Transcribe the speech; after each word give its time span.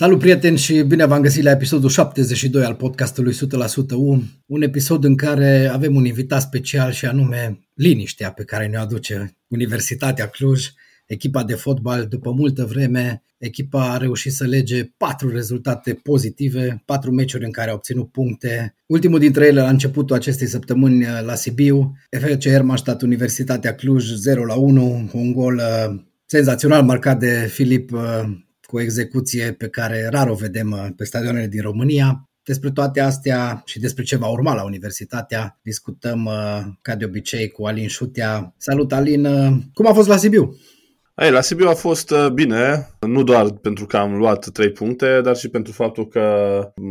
Salut 0.00 0.18
prieteni 0.18 0.56
și 0.56 0.82
bine 0.82 1.06
v-am 1.06 1.22
găsit 1.22 1.42
la 1.42 1.50
episodul 1.50 1.88
72 1.88 2.64
al 2.64 2.74
podcastului 2.74 3.34
100% 3.34 3.36
U, 3.96 4.22
un 4.46 4.62
episod 4.62 5.04
în 5.04 5.16
care 5.16 5.66
avem 5.72 5.94
un 5.94 6.04
invitat 6.04 6.40
special 6.40 6.92
și 6.92 7.06
anume 7.06 7.60
liniștea 7.74 8.32
pe 8.32 8.44
care 8.44 8.66
ne-o 8.66 8.80
aduce 8.80 9.36
Universitatea 9.48 10.26
Cluj, 10.26 10.66
echipa 11.06 11.44
de 11.44 11.54
fotbal. 11.54 12.06
După 12.06 12.30
multă 12.30 12.64
vreme, 12.64 13.22
echipa 13.38 13.92
a 13.92 13.96
reușit 13.96 14.32
să 14.32 14.44
lege 14.44 14.84
patru 14.96 15.30
rezultate 15.30 15.94
pozitive, 15.94 16.82
patru 16.84 17.10
meciuri 17.10 17.44
în 17.44 17.50
care 17.50 17.70
a 17.70 17.74
obținut 17.74 18.10
puncte. 18.10 18.74
Ultimul 18.86 19.18
dintre 19.18 19.46
ele 19.46 19.60
la 19.60 19.68
începutul 19.68 20.16
acestei 20.16 20.46
săptămâni 20.46 21.04
la 21.24 21.34
Sibiu, 21.34 21.92
FC 22.10 22.48
Hermannstadt 22.48 23.02
Universitatea 23.02 23.74
Cluj 23.74 24.04
0 24.12 24.44
la 24.44 24.54
1, 24.54 25.10
un 25.12 25.32
gol 25.32 25.54
uh, 25.54 26.00
senzațional 26.26 26.82
marcat 26.82 27.18
de 27.18 27.48
Filip 27.50 27.92
uh, 27.92 28.48
cu 28.70 28.76
o 28.76 28.80
execuție 28.80 29.52
pe 29.52 29.68
care 29.68 30.08
rar 30.10 30.28
o 30.28 30.34
vedem 30.34 30.70
uh, 30.70 30.86
pe 30.96 31.04
stadionele 31.04 31.46
din 31.46 31.62
România. 31.62 32.28
Despre 32.42 32.70
toate 32.70 33.00
astea 33.00 33.62
și 33.64 33.78
despre 33.78 34.02
ce 34.02 34.16
va 34.16 34.28
urma 34.28 34.54
la 34.54 34.64
Universitatea 34.64 35.58
discutăm 35.62 36.24
uh, 36.24 36.60
ca 36.82 36.94
de 36.94 37.04
obicei 37.04 37.48
cu 37.48 37.66
Alin 37.66 37.88
Șutea. 37.88 38.54
Salut 38.56 38.92
Alin, 38.92 39.24
uh, 39.24 39.52
cum 39.74 39.86
a 39.86 39.92
fost 39.92 40.08
la 40.08 40.16
Sibiu? 40.16 40.56
Ei, 41.16 41.30
la 41.30 41.40
Sibiu 41.40 41.68
a 41.68 41.74
fost 41.74 42.14
bine, 42.32 42.88
nu 43.06 43.22
doar 43.22 43.50
pentru 43.50 43.86
că 43.86 43.96
am 43.96 44.16
luat 44.16 44.50
trei 44.50 44.70
puncte, 44.70 45.20
dar 45.24 45.36
și 45.36 45.48
pentru 45.48 45.72
faptul 45.72 46.08
că 46.08 46.20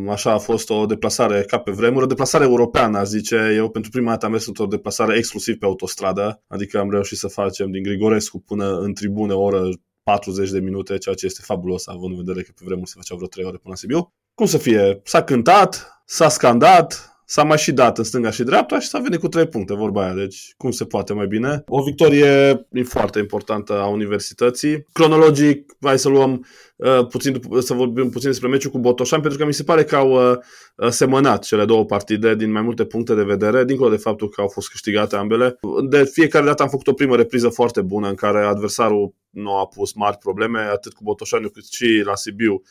așa 0.09 0.31
a 0.31 0.37
fost 0.37 0.69
o 0.69 0.85
deplasare 0.85 1.41
ca 1.47 1.59
pe 1.59 1.71
vremuri, 1.71 2.03
o 2.03 2.07
deplasare 2.07 2.43
europeană, 2.43 2.97
aș 2.97 3.07
zice. 3.07 3.53
Eu 3.55 3.69
pentru 3.69 3.91
prima 3.91 4.09
dată 4.09 4.25
am 4.25 4.31
mers 4.31 4.47
într-o 4.47 4.65
deplasare 4.65 5.17
exclusiv 5.17 5.55
pe 5.57 5.65
autostradă, 5.65 6.43
adică 6.47 6.79
am 6.79 6.91
reușit 6.91 7.17
să 7.17 7.27
facem 7.27 7.71
din 7.71 7.83
Grigorescu 7.83 8.39
până 8.39 8.79
în 8.79 8.93
tribune 8.93 9.33
o 9.33 9.41
oră 9.41 9.69
40 10.09 10.49
de 10.49 10.59
minute, 10.59 10.97
ceea 10.97 11.15
ce 11.15 11.25
este 11.25 11.41
fabulos, 11.43 11.87
având 11.87 12.11
în 12.11 12.23
vedere 12.23 12.41
că 12.41 12.51
pe 12.55 12.61
vremuri 12.65 12.89
se 12.89 12.95
făceau 12.97 13.17
vreo 13.17 13.29
3 13.29 13.45
ore 13.45 13.57
până 13.57 13.73
la 13.73 13.75
Sibiu. 13.75 14.13
Cum 14.33 14.45
să 14.45 14.57
fie? 14.57 15.01
S-a 15.03 15.23
cântat, 15.23 16.01
s-a 16.05 16.29
scandat, 16.29 17.18
s-a 17.31 17.43
mai 17.43 17.57
și 17.57 17.71
dat 17.71 17.97
în 17.97 18.03
stânga 18.03 18.29
și 18.29 18.43
dreapta 18.43 18.79
și 18.79 18.87
s-a 18.87 18.99
venit 18.99 19.19
cu 19.19 19.27
3 19.27 19.47
puncte, 19.47 19.73
vorba 19.73 20.03
aia. 20.03 20.13
Deci, 20.13 20.53
cum 20.57 20.71
se 20.71 20.85
poate 20.85 21.13
mai 21.13 21.27
bine? 21.27 21.63
O 21.67 21.83
victorie 21.83 22.67
foarte 22.83 23.19
importantă 23.19 23.73
a 23.73 23.87
universității. 23.87 24.85
Cronologic, 24.91 25.75
hai 25.81 25.99
să 25.99 26.09
luăm 26.09 26.45
uh, 26.75 27.07
puțin, 27.07 27.41
să 27.59 27.73
vorbim 27.73 28.09
puțin 28.09 28.29
despre 28.29 28.47
meciul 28.47 28.71
cu 28.71 28.79
Botoșan, 28.79 29.21
pentru 29.21 29.39
că 29.39 29.45
mi 29.45 29.53
se 29.53 29.63
pare 29.63 29.83
că 29.83 29.95
au 29.95 30.31
uh, 30.31 30.37
uh, 30.75 30.89
semănat 30.89 31.43
cele 31.43 31.65
două 31.65 31.85
partide 31.85 32.35
din 32.35 32.51
mai 32.51 32.61
multe 32.61 32.85
puncte 32.85 33.13
de 33.13 33.23
vedere, 33.23 33.65
dincolo 33.65 33.89
de 33.89 33.97
faptul 33.97 34.29
că 34.29 34.41
au 34.41 34.47
fost 34.47 34.69
câștigate 34.69 35.15
ambele. 35.15 35.59
De 35.89 36.03
fiecare 36.03 36.45
dată 36.45 36.63
am 36.63 36.69
făcut 36.69 36.87
o 36.87 36.93
primă 36.93 37.15
repriză 37.15 37.49
foarte 37.49 37.81
bună 37.81 38.07
în 38.07 38.15
care 38.15 38.45
adversarul 38.45 39.13
nu 39.29 39.55
a 39.55 39.65
pus 39.65 39.93
mari 39.93 40.17
probleme, 40.17 40.59
atât 40.59 40.93
cu 40.93 41.03
Botoșani 41.03 41.49
cât 41.49 41.65
și 41.65 42.01
la 42.05 42.15
Sibiu. 42.15 42.61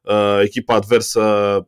Uh, 0.00 0.40
echipa 0.42 0.74
adversă 0.74 1.22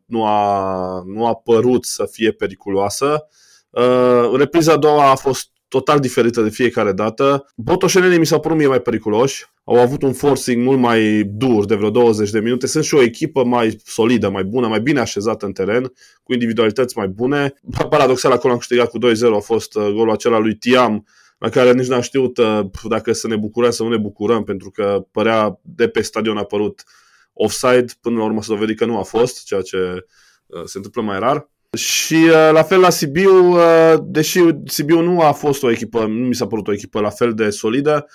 nu 0.06 0.24
a, 0.24 1.02
nu 1.06 1.26
a 1.26 1.34
părut 1.34 1.84
să 1.84 2.08
fie 2.10 2.32
periculoasă. 2.32 3.26
Uh, 3.70 4.30
repriza 4.36 4.72
a 4.72 4.76
doua 4.76 5.10
a 5.10 5.14
fost 5.14 5.48
total 5.70 5.98
diferită 5.98 6.42
de 6.42 6.48
fiecare 6.48 6.92
dată. 6.92 7.52
Botoșenenii 7.56 8.18
mi 8.18 8.26
s-au 8.26 8.40
părut 8.40 8.56
mie 8.56 8.66
mai 8.66 8.80
periculoși. 8.80 9.46
Au 9.64 9.76
avut 9.76 10.02
un 10.02 10.12
forcing 10.12 10.64
mult 10.64 10.78
mai 10.78 11.22
dur 11.24 11.64
de 11.64 11.74
vreo 11.74 11.90
20 11.90 12.30
de 12.30 12.40
minute. 12.40 12.66
Sunt 12.66 12.84
și 12.84 12.94
o 12.94 13.02
echipă 13.02 13.44
mai 13.44 13.76
solidă, 13.84 14.30
mai 14.30 14.44
bună, 14.44 14.66
mai 14.66 14.80
bine 14.80 15.00
așezată 15.00 15.46
în 15.46 15.52
teren, 15.52 15.92
cu 16.22 16.32
individualități 16.32 16.98
mai 16.98 17.08
bune. 17.08 17.54
Paradoxal, 17.88 18.32
acolo 18.32 18.52
am 18.52 18.58
câștigat 18.58 18.90
cu 18.90 18.98
2-0, 18.98 19.02
a 19.36 19.38
fost 19.38 19.74
uh, 19.74 19.82
golul 19.82 20.10
acela 20.10 20.38
lui 20.38 20.54
Tiam, 20.54 21.06
la 21.38 21.48
care 21.48 21.72
nici 21.72 21.86
n-am 21.86 22.00
știut 22.00 22.38
uh, 22.38 22.60
dacă 22.88 23.12
să 23.12 23.28
ne 23.28 23.36
bucurăm 23.36 23.70
sau 23.70 23.86
nu 23.86 23.92
ne 23.92 23.98
bucurăm, 23.98 24.44
pentru 24.44 24.70
că 24.70 25.04
părea 25.12 25.60
de 25.62 25.88
pe 25.88 26.00
stadion 26.02 26.36
a 26.36 26.40
apărut 26.40 26.84
offside, 27.42 27.84
până 28.00 28.18
la 28.18 28.24
urmă 28.24 28.42
se 28.42 28.52
dovedi 28.52 28.74
că 28.74 28.84
nu 28.84 28.98
a 28.98 29.02
fost, 29.02 29.44
ceea 29.44 29.60
ce 29.60 29.76
uh, 30.46 30.62
se 30.64 30.76
întâmplă 30.76 31.02
mai 31.02 31.18
rar. 31.18 31.50
Și 31.76 32.14
uh, 32.14 32.50
la 32.52 32.62
fel 32.62 32.80
la 32.80 32.90
Sibiu, 32.90 33.56
deși 34.02 34.40
Sibiu 34.64 35.00
nu 35.00 35.20
a 35.20 35.32
fost 35.32 35.62
o 35.62 35.70
echipă, 35.70 36.00
nu 36.00 36.26
mi 36.26 36.34
s-a 36.34 36.46
părut 36.46 36.68
o 36.68 36.72
echipă 36.72 37.00
la 37.00 37.10
fel 37.10 37.34
de 37.34 37.50
solidă, 37.50 38.06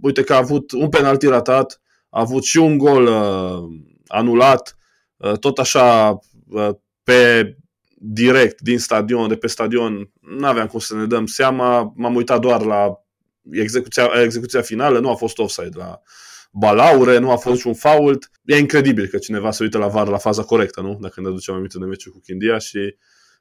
uite 0.00 0.22
că 0.22 0.34
a 0.34 0.36
avut 0.36 0.72
un 0.72 0.88
penalti 0.88 1.26
ratat, 1.26 1.80
a 2.08 2.20
avut 2.20 2.44
și 2.44 2.58
un 2.58 2.78
gol 2.78 3.08
anulat, 4.06 4.76
tot 5.40 5.58
așa 5.58 6.18
pe 7.02 7.56
direct 7.94 8.60
din 8.60 8.78
stadion, 8.78 9.28
de 9.28 9.36
pe 9.36 9.46
stadion, 9.46 10.10
nu 10.20 10.46
aveam 10.46 10.66
cum 10.66 10.78
să 10.78 10.94
ne 10.94 11.06
dăm 11.06 11.26
seama, 11.26 11.92
m-am 11.96 12.14
uitat 12.14 12.40
doar 12.40 12.62
la 12.62 13.04
execuția, 13.50 14.10
execuția 14.22 14.60
finală, 14.60 14.98
nu 14.98 15.10
a 15.10 15.14
fost 15.14 15.38
offside 15.38 15.76
la 15.76 16.00
balaure, 16.52 17.18
nu 17.18 17.30
a 17.30 17.36
fost 17.36 17.54
niciun 17.54 17.74
fault. 17.74 18.30
E 18.44 18.58
incredibil 18.58 19.06
că 19.06 19.18
cineva 19.18 19.50
se 19.50 19.62
uită 19.62 19.78
la 19.78 19.86
VAR 19.86 20.08
la 20.08 20.16
faza 20.16 20.42
corectă, 20.42 20.80
nu? 20.80 20.98
Dacă 21.00 21.20
ne 21.20 21.28
aducem 21.28 21.54
aminte 21.54 21.78
de 21.78 21.84
meciul 21.84 22.12
cu 22.12 22.20
Chindia 22.20 22.58
și 22.58 22.96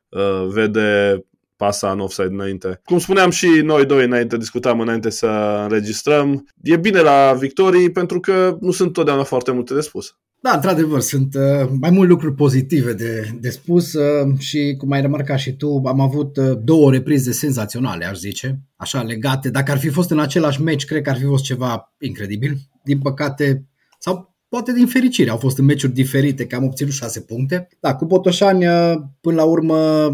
uh, 0.10 0.48
vede 0.48 1.22
pasa 1.56 1.92
în 1.92 2.00
offside 2.00 2.28
înainte. 2.32 2.82
Cum 2.84 3.00
spuneam 3.00 3.30
și 3.30 3.48
noi 3.48 3.86
doi 3.86 4.06
înainte, 4.06 4.38
discutam 4.38 4.80
înainte 4.80 5.10
să 5.10 5.28
înregistrăm, 5.64 6.48
e 6.62 6.78
bine 6.78 7.00
la 7.00 7.36
victorii 7.40 7.92
pentru 7.92 8.20
că 8.20 8.58
nu 8.60 8.72
sunt 8.72 8.94
totdeauna 8.94 9.24
foarte 9.24 9.52
multe 9.52 9.74
de 9.74 9.82
spus. 9.82 10.16
Da, 10.42 10.52
într-adevăr, 10.52 11.00
sunt 11.00 11.36
uh, 11.36 11.70
mai 11.80 11.90
mult 11.90 12.10
lucruri 12.10 12.36
pozitive 12.36 12.94
de, 12.94 13.30
de 13.40 13.50
spus 13.50 13.94
uh, 13.94 14.38
și, 14.40 14.76
cum 14.78 14.92
ai 14.92 15.02
remarcat 15.02 15.40
și 15.40 15.56
tu, 15.56 15.82
am 15.86 16.00
avut 16.00 16.38
uh, 16.38 16.58
două 16.64 16.92
reprize 16.92 17.32
senzaționale, 17.32 18.06
aș 18.06 18.18
zice, 18.18 18.60
așa 18.76 19.02
legate. 19.02 19.50
Dacă 19.50 19.72
ar 19.72 19.80
fi 19.80 19.90
fost 19.90 20.12
în 20.12 20.20
același 20.20 20.62
meci, 20.62 20.86
cred 20.86 21.02
că 21.02 21.10
ar 21.10 21.18
fi 21.18 21.26
fost 21.26 21.44
ceva 21.44 21.94
incredibil. 22.00 22.58
Din 22.84 23.00
păcate, 23.00 23.66
sau 24.00 24.36
poate 24.48 24.74
din 24.74 24.88
fericire, 24.88 25.30
au 25.30 25.38
fost 25.38 25.58
în 25.58 25.66
meciuri 25.66 25.94
diferite, 25.94 26.48
că 26.48 26.56
am 26.56 26.64
obținut 26.64 26.94
șase 26.94 27.22
puncte. 27.22 27.68
Da, 27.80 27.96
cu 27.96 28.06
Botoșani, 28.06 28.68
uh, 28.68 28.94
până 29.22 29.36
la 29.36 29.44
urmă, 29.44 30.10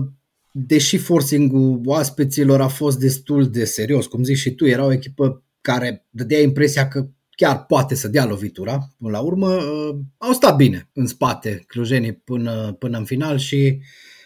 deși 0.51 0.97
forcing-ul 0.97 1.81
oaspeților 1.85 2.61
a 2.61 2.67
fost 2.67 2.99
destul 2.99 3.49
de 3.49 3.65
serios, 3.65 4.05
cum 4.05 4.23
zici 4.23 4.37
și 4.37 4.51
tu, 4.51 4.65
era 4.65 4.85
o 4.85 4.91
echipă 4.91 5.43
care 5.61 6.07
dădea 6.09 6.39
impresia 6.39 6.87
că 6.87 7.07
chiar 7.29 7.65
poate 7.65 7.95
să 7.95 8.07
dea 8.07 8.25
lovitura. 8.25 8.87
Până 8.97 9.11
la 9.11 9.19
urmă, 9.19 9.53
uh, 9.53 9.95
au 10.17 10.33
stat 10.33 10.55
bine 10.55 10.89
în 10.93 11.05
spate 11.05 11.63
clujenii 11.67 12.13
până, 12.13 12.75
până 12.79 12.97
în 12.97 13.05
final 13.05 13.37
și 13.37 13.81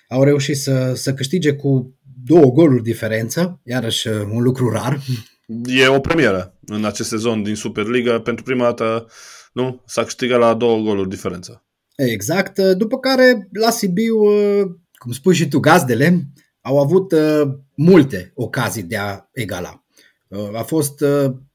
au 0.07 0.23
reușit 0.23 0.57
să, 0.57 0.93
să 0.95 1.13
câștige 1.13 1.53
cu 1.53 1.95
două 2.23 2.51
goluri 2.51 2.83
diferență, 2.83 3.59
iarăși 3.63 4.07
uh, 4.07 4.15
un 4.31 4.41
lucru 4.41 4.69
rar. 4.69 5.01
E 5.65 5.87
o 5.87 5.99
premieră 5.99 6.57
în 6.65 6.85
acest 6.85 7.09
sezon 7.09 7.43
din 7.43 7.55
Superliga. 7.55 8.21
Pentru 8.21 8.43
prima 8.43 8.63
dată 8.63 9.07
nu, 9.53 9.81
s-a 9.85 10.03
câștigat 10.03 10.39
la 10.39 10.53
două 10.53 10.79
goluri 10.79 11.09
diferență. 11.09 11.63
Exact. 11.95 12.59
După 12.59 12.99
care 12.99 13.49
la 13.51 13.69
Sibiu, 13.69 14.17
uh, 14.17 14.61
cum 14.93 15.11
spui 15.11 15.35
și 15.35 15.47
tu, 15.47 15.59
gazdele 15.59 16.27
au 16.61 16.79
avut 16.79 17.13
multe 17.75 18.31
ocazii 18.35 18.83
de 18.83 18.97
a 18.97 19.29
egala. 19.31 19.83
A 20.53 20.61
fost 20.61 21.03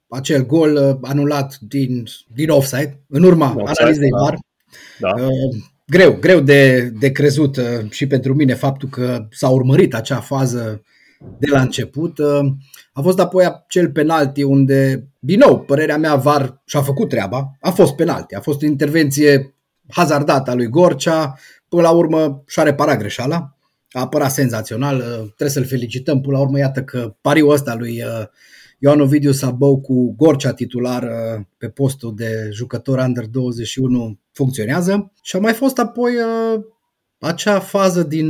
acel 0.09 0.47
gol 0.47 0.75
uh, 0.75 0.97
anulat 1.01 1.59
din, 1.61 2.05
din 2.35 2.51
offside, 2.51 3.01
în 3.09 3.23
urma 3.23 3.55
offside, 3.57 3.83
analizei 3.83 4.11
da. 4.11 4.19
VAR. 4.19 4.39
Da. 4.99 5.25
Uh, 5.25 5.63
greu, 5.87 6.17
greu 6.21 6.41
de, 6.41 6.93
de 6.99 7.13
crezut 7.13 7.57
uh, 7.57 7.91
și 7.91 8.07
pentru 8.07 8.35
mine 8.35 8.55
faptul 8.55 8.89
că 8.89 9.27
s-a 9.31 9.49
urmărit 9.49 9.95
acea 9.95 10.21
fază 10.21 10.83
de 11.39 11.47
la 11.51 11.61
început. 11.61 12.19
A 12.97 13.03
fost 13.03 13.19
apoi 13.19 13.45
acel 13.45 13.91
penalti 13.91 14.43
unde, 14.43 15.09
din 15.19 15.39
nou, 15.39 15.61
părerea 15.61 15.99
mea, 15.99 16.15
VAR 16.15 16.63
și-a 16.65 16.83
făcut 16.83 17.09
treaba. 17.09 17.57
A 17.61 17.71
fost 17.71 17.95
penalti, 17.95 18.35
a 18.35 18.41
fost 18.41 18.63
o 18.63 18.67
intervenție 18.67 19.55
hazardată 19.89 20.51
a 20.51 20.55
lui 20.55 20.69
Gorcea, 20.69 21.39
până 21.69 21.83
la 21.83 21.91
urmă 21.91 22.43
și-a 22.47 22.63
reparat 22.63 22.99
greșeala. 22.99 23.57
A 23.91 24.01
apărat 24.01 24.31
senzațional, 24.31 24.99
trebuie 25.25 25.49
să-l 25.49 25.65
felicităm. 25.65 26.21
Până 26.21 26.37
la 26.37 26.43
urmă, 26.43 26.59
iată 26.59 26.83
că 26.83 27.15
pariul 27.21 27.51
ăsta 27.53 27.75
lui 27.75 28.03
Ioan 28.79 29.01
Ovidiu 29.01 29.33
Sabău 29.33 29.81
cu 29.81 30.15
Gorcea 30.17 30.53
titular 30.53 31.03
uh, 31.03 31.45
pe 31.59 31.69
postul 31.69 32.15
de 32.17 32.49
jucător 32.53 32.99
under 32.99 33.27
21 33.27 34.19
funcționează 34.33 35.13
și 35.23 35.37
a 35.37 35.39
mai 35.39 35.53
fost 35.53 35.79
apoi 35.79 36.13
uh, 36.15 36.65
acea 37.19 37.61
fază 37.61 38.03
din 38.03 38.29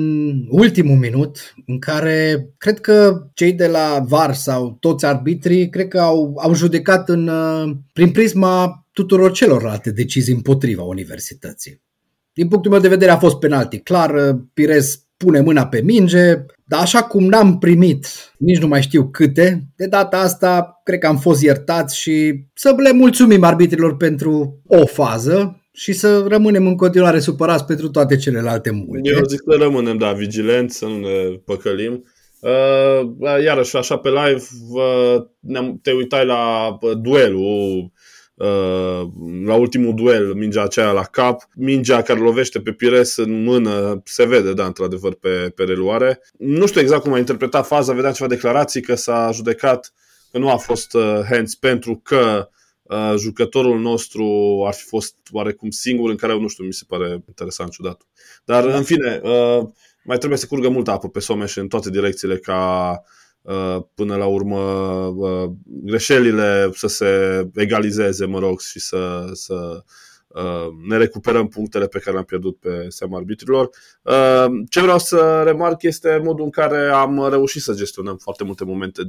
ultimul 0.49 0.97
minut 0.97 1.55
în 1.67 1.79
care 1.79 2.49
cred 2.59 2.81
că 2.81 3.27
cei 3.35 3.53
de 3.53 3.67
la 3.67 4.05
VAR 4.09 4.35
sau 4.35 4.77
toți 4.81 5.07
arbitrii 5.07 5.69
cred 5.69 5.89
că 5.89 6.01
au, 6.01 6.35
au 6.43 6.55
judecat 6.55 7.09
în, 7.09 7.29
uh, 7.29 7.77
prin 7.93 8.11
prisma 8.11 8.87
tuturor 8.93 9.33
celorlalte 9.33 9.91
decizii 9.91 10.35
împotriva 10.35 10.83
universității. 10.83 11.83
Din 12.33 12.49
punctul 12.49 12.71
meu 12.71 12.81
de 12.81 12.89
vedere 12.89 13.11
a 13.11 13.19
fost 13.19 13.37
penalti 13.37 13.79
clar, 13.79 14.39
Pires 14.55 15.07
pune 15.17 15.41
mâna 15.41 15.67
pe 15.67 15.83
minge, 15.83 16.35
dar 16.65 16.81
așa 16.81 17.03
cum 17.03 17.25
n-am 17.25 17.59
primit, 17.59 18.07
nici 18.39 18.59
nu 18.59 18.67
mai 18.67 18.83
știu 18.83 19.09
câte, 19.09 19.67
de 19.77 19.87
data 19.87 20.19
asta 20.19 20.81
cred 20.85 20.99
că 20.99 21.07
am 21.07 21.19
fost 21.19 21.43
iertați 21.43 21.99
și 21.99 22.45
să 22.55 22.75
le 22.77 22.93
mulțumim 22.93 23.45
arbitrilor 23.45 23.97
pentru 23.97 24.61
o 24.67 24.87
fază 24.87 25.61
și 25.77 25.93
să 25.93 26.25
rămânem 26.29 26.67
în 26.67 26.77
continuare 26.77 27.19
supărați 27.19 27.65
pentru 27.65 27.89
toate 27.89 28.17
celelalte 28.17 28.71
multe. 28.71 29.11
Eu 29.11 29.25
zic 29.25 29.41
să 29.49 29.57
rămânem, 29.59 29.99
da, 29.99 30.13
vigilenți, 30.13 30.77
să 30.77 30.85
nu 30.85 30.99
ne 30.99 31.41
păcălim. 31.45 32.05
Uh, 32.41 33.43
iarăși, 33.45 33.77
așa 33.77 33.97
pe 33.97 34.09
live, 34.09 34.43
uh, 34.71 35.75
te 35.83 35.93
uitai 35.93 36.27
la 36.27 36.69
uh, 36.81 36.93
duelul 37.03 37.91
Uh, 38.37 39.09
la 39.45 39.55
ultimul 39.55 39.95
duel, 39.95 40.35
mingea 40.35 40.63
aceea 40.63 40.91
la 40.91 41.03
cap, 41.03 41.43
mingea 41.55 42.03
care 42.03 42.19
lovește 42.19 42.61
pe 42.61 42.73
Pires 42.73 43.17
în 43.17 43.43
mână, 43.43 44.03
se 44.05 44.27
vede, 44.27 44.53
da, 44.53 44.65
într-adevăr, 44.65 45.15
pe, 45.15 45.53
pe 45.55 45.65
reluare. 45.65 46.21
Nu 46.39 46.67
știu 46.67 46.81
exact 46.81 47.03
cum 47.03 47.13
a 47.13 47.19
interpretat 47.19 47.67
faza, 47.67 47.93
vedeam 47.93 48.13
ceva 48.13 48.29
declarații 48.29 48.81
că 48.81 48.95
s-a 48.95 49.31
judecat 49.33 49.93
că 50.33 50.39
nu 50.39 50.51
a 50.51 50.57
fost 50.57 50.95
uh, 50.95 51.21
hands 51.31 51.55
pentru 51.55 52.01
că 52.05 52.49
uh, 52.89 53.15
jucătorul 53.19 53.81
nostru 53.81 54.25
ar 54.67 54.75
fi 54.75 54.85
fost 54.85 55.15
oarecum 55.31 55.71
singur 55.71 56.11
în 56.11 56.17
care, 56.17 56.39
nu 56.39 56.49
știu, 56.49 56.65
mi 56.65 56.73
se 56.73 56.85
pare 56.89 57.23
interesant, 57.29 57.71
ciudat. 57.71 58.03
Dar, 58.45 58.65
în 58.65 58.83
fine, 58.83 59.21
uh, 59.23 59.63
mai 60.05 60.19
trebuie 60.19 60.39
să 60.39 60.47
curgă 60.47 60.69
multă 60.69 60.91
apă 60.91 61.09
pe 61.09 61.21
Someș 61.21 61.57
în 61.57 61.69
toate 61.69 61.91
direcțiile 61.91 62.37
ca 62.37 63.03
Uh, 63.47 63.83
până 63.95 64.17
la 64.17 64.27
urmă 64.27 64.61
uh, 65.17 65.51
greșelile 65.67 66.71
să 66.75 66.87
se 66.87 67.07
egalizeze, 67.55 68.25
mă 68.25 68.39
rog, 68.39 68.61
și 68.61 68.81
să, 68.81 69.31
să 69.33 69.55
uh, 69.55 69.83
ne 70.89 70.97
recuperăm 70.97 71.49
punctele 71.49 71.87
pe 71.87 71.99
care 71.99 72.11
le-am 72.11 72.25
pierdut 72.25 72.61
pe 72.61 72.87
seama 72.89 73.17
arbitrilor. 73.17 73.71
Ce 74.69 74.81
vreau 74.81 74.99
să 74.99 75.43
remarc 75.45 75.83
este 75.83 76.21
modul 76.25 76.45
în 76.45 76.51
care 76.51 76.89
am 76.89 77.29
reușit 77.31 77.63
să 77.63 77.75
gestionăm 77.75 78.17
foarte 78.17 78.45
multe 78.45 78.65
momente 78.65 79.03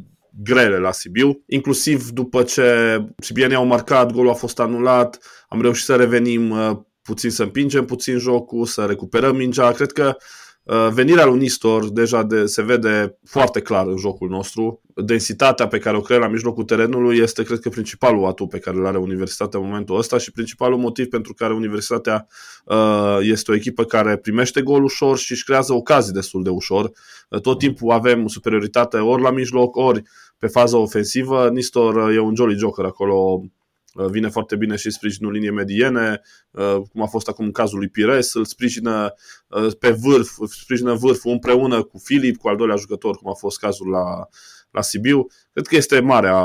grele 0.44 0.78
la 0.78 0.92
Sibiu, 0.92 1.44
inclusiv 1.46 2.10
după 2.10 2.44
ce 2.44 2.98
sibienii 3.18 3.56
au 3.56 3.66
marcat, 3.66 4.12
golul 4.12 4.30
a 4.30 4.34
fost 4.34 4.60
anulat, 4.60 5.20
am 5.50 5.62
reușit 5.62 5.86
să 5.86 5.96
revenim 5.96 6.54
puțin 7.02 7.30
să 7.30 7.44
împingem 7.44 7.86
puțin 7.86 8.18
jocul, 8.18 8.66
să 8.66 8.86
recuperăm 8.86 9.36
mingea. 9.36 9.72
Cred 9.72 9.92
că 9.92 10.06
uh, 10.06 10.16
Uh, 10.16 10.47
venirea 10.94 11.26
lui 11.26 11.40
Nistor 11.40 11.90
deja 11.90 12.24
de, 12.24 12.46
se 12.46 12.62
vede 12.62 13.18
foarte 13.24 13.62
clar 13.62 13.88
în 13.88 13.98
jocul 13.98 14.30
nostru. 14.30 14.82
Densitatea 14.96 15.68
pe 15.68 15.78
care 15.78 15.98
o 15.98 16.02
creăm 16.02 16.22
la 16.22 16.28
mijlocul 16.28 16.64
terenului 16.64 17.18
este, 17.18 17.44
cred 17.44 17.60
că, 17.60 17.70
principalul 17.70 18.26
atu 18.26 18.48
pe 18.48 18.60
care 18.60 18.78
îl 18.78 18.86
are 18.86 18.98
Universitatea 18.98 19.60
în 19.60 19.66
momentul 19.66 19.98
ăsta 19.98 20.18
și 20.18 20.32
principalul 20.32 20.78
motiv 20.78 21.08
pentru 21.08 21.34
care 21.34 21.54
Universitatea 21.54 22.28
uh, 22.66 23.18
este 23.22 23.52
o 23.52 23.56
echipă 23.56 23.84
care 23.84 24.18
primește 24.18 24.62
gol 24.62 24.84
ușor 24.84 25.18
și 25.18 25.32
își 25.32 25.44
creează 25.44 25.74
ocazii 25.74 26.14
destul 26.14 26.44
de 26.44 26.50
ușor. 26.50 26.92
Uh, 27.30 27.42
tot 27.42 27.60
timpul 27.60 27.92
avem 27.92 28.28
superioritate 28.28 28.98
ori 28.98 29.22
la 29.22 29.32
mijloc, 29.32 29.76
ori 29.76 30.02
pe 30.38 30.48
faza 30.48 30.78
ofensivă. 30.78 31.50
Nistor 31.50 31.96
uh, 31.96 32.16
e 32.16 32.20
un 32.20 32.36
jolly 32.36 32.58
joker 32.58 32.86
acolo 32.86 33.42
Uh, 33.42 33.57
vine 34.06 34.30
foarte 34.30 34.56
bine 34.56 34.76
și 34.76 34.92
sprijinul 34.92 35.32
liniei 35.32 35.52
mediene, 35.52 36.22
uh, 36.52 36.76
cum 36.92 37.02
a 37.02 37.06
fost 37.06 37.28
acum 37.28 37.46
în 37.46 37.52
cazul 37.52 37.78
lui 37.78 37.90
Pires, 37.90 38.34
îl 38.34 38.46
sprijină 38.46 39.14
uh, 39.48 39.76
pe 39.80 39.90
vârf, 39.90 40.30
sprijină 40.50 40.94
vârful 40.94 41.32
împreună 41.32 41.84
cu 41.84 41.98
Filip, 41.98 42.38
cu 42.38 42.48
al 42.48 42.56
doilea 42.56 42.76
jucător, 42.76 43.18
cum 43.18 43.30
a 43.30 43.34
fost 43.34 43.60
cazul 43.60 43.90
la, 43.90 44.28
la 44.72 44.82
Sibiu. 44.82 45.28
Cred 45.54 45.68
că 45.68 45.76
este 45.76 46.00
marea, 46.00 46.42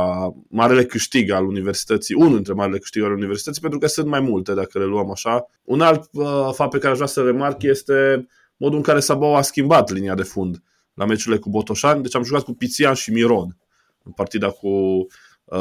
marele 0.48 0.84
câștig 0.84 1.30
al 1.30 1.46
universității, 1.46 2.14
unul 2.14 2.34
dintre 2.34 2.52
marele 2.52 2.78
câștiguri 2.78 3.10
al 3.10 3.16
universității, 3.16 3.60
pentru 3.60 3.78
că 3.78 3.86
sunt 3.86 4.06
mai 4.06 4.20
multe 4.20 4.54
dacă 4.54 4.78
le 4.78 4.84
luăm 4.84 5.10
așa. 5.10 5.46
Un 5.62 5.80
alt 5.80 6.08
uh, 6.12 6.50
fapt 6.52 6.70
pe 6.70 6.78
care 6.78 6.90
aș 6.90 6.96
vrea 6.96 7.08
să 7.08 7.22
remarc 7.22 7.62
este 7.62 8.26
modul 8.56 8.76
în 8.76 8.82
care 8.82 9.00
Sabau 9.00 9.34
a 9.36 9.42
schimbat 9.42 9.90
linia 9.90 10.14
de 10.14 10.22
fund 10.22 10.62
la 10.94 11.04
meciurile 11.04 11.40
cu 11.40 11.50
Botoșani. 11.50 12.02
Deci 12.02 12.16
am 12.16 12.22
jucat 12.22 12.42
cu 12.42 12.52
Pițian 12.52 12.94
și 12.94 13.12
Miron 13.12 13.56
în 14.04 14.12
partida 14.12 14.50
cu 14.50 14.68
Uh, 14.68 15.06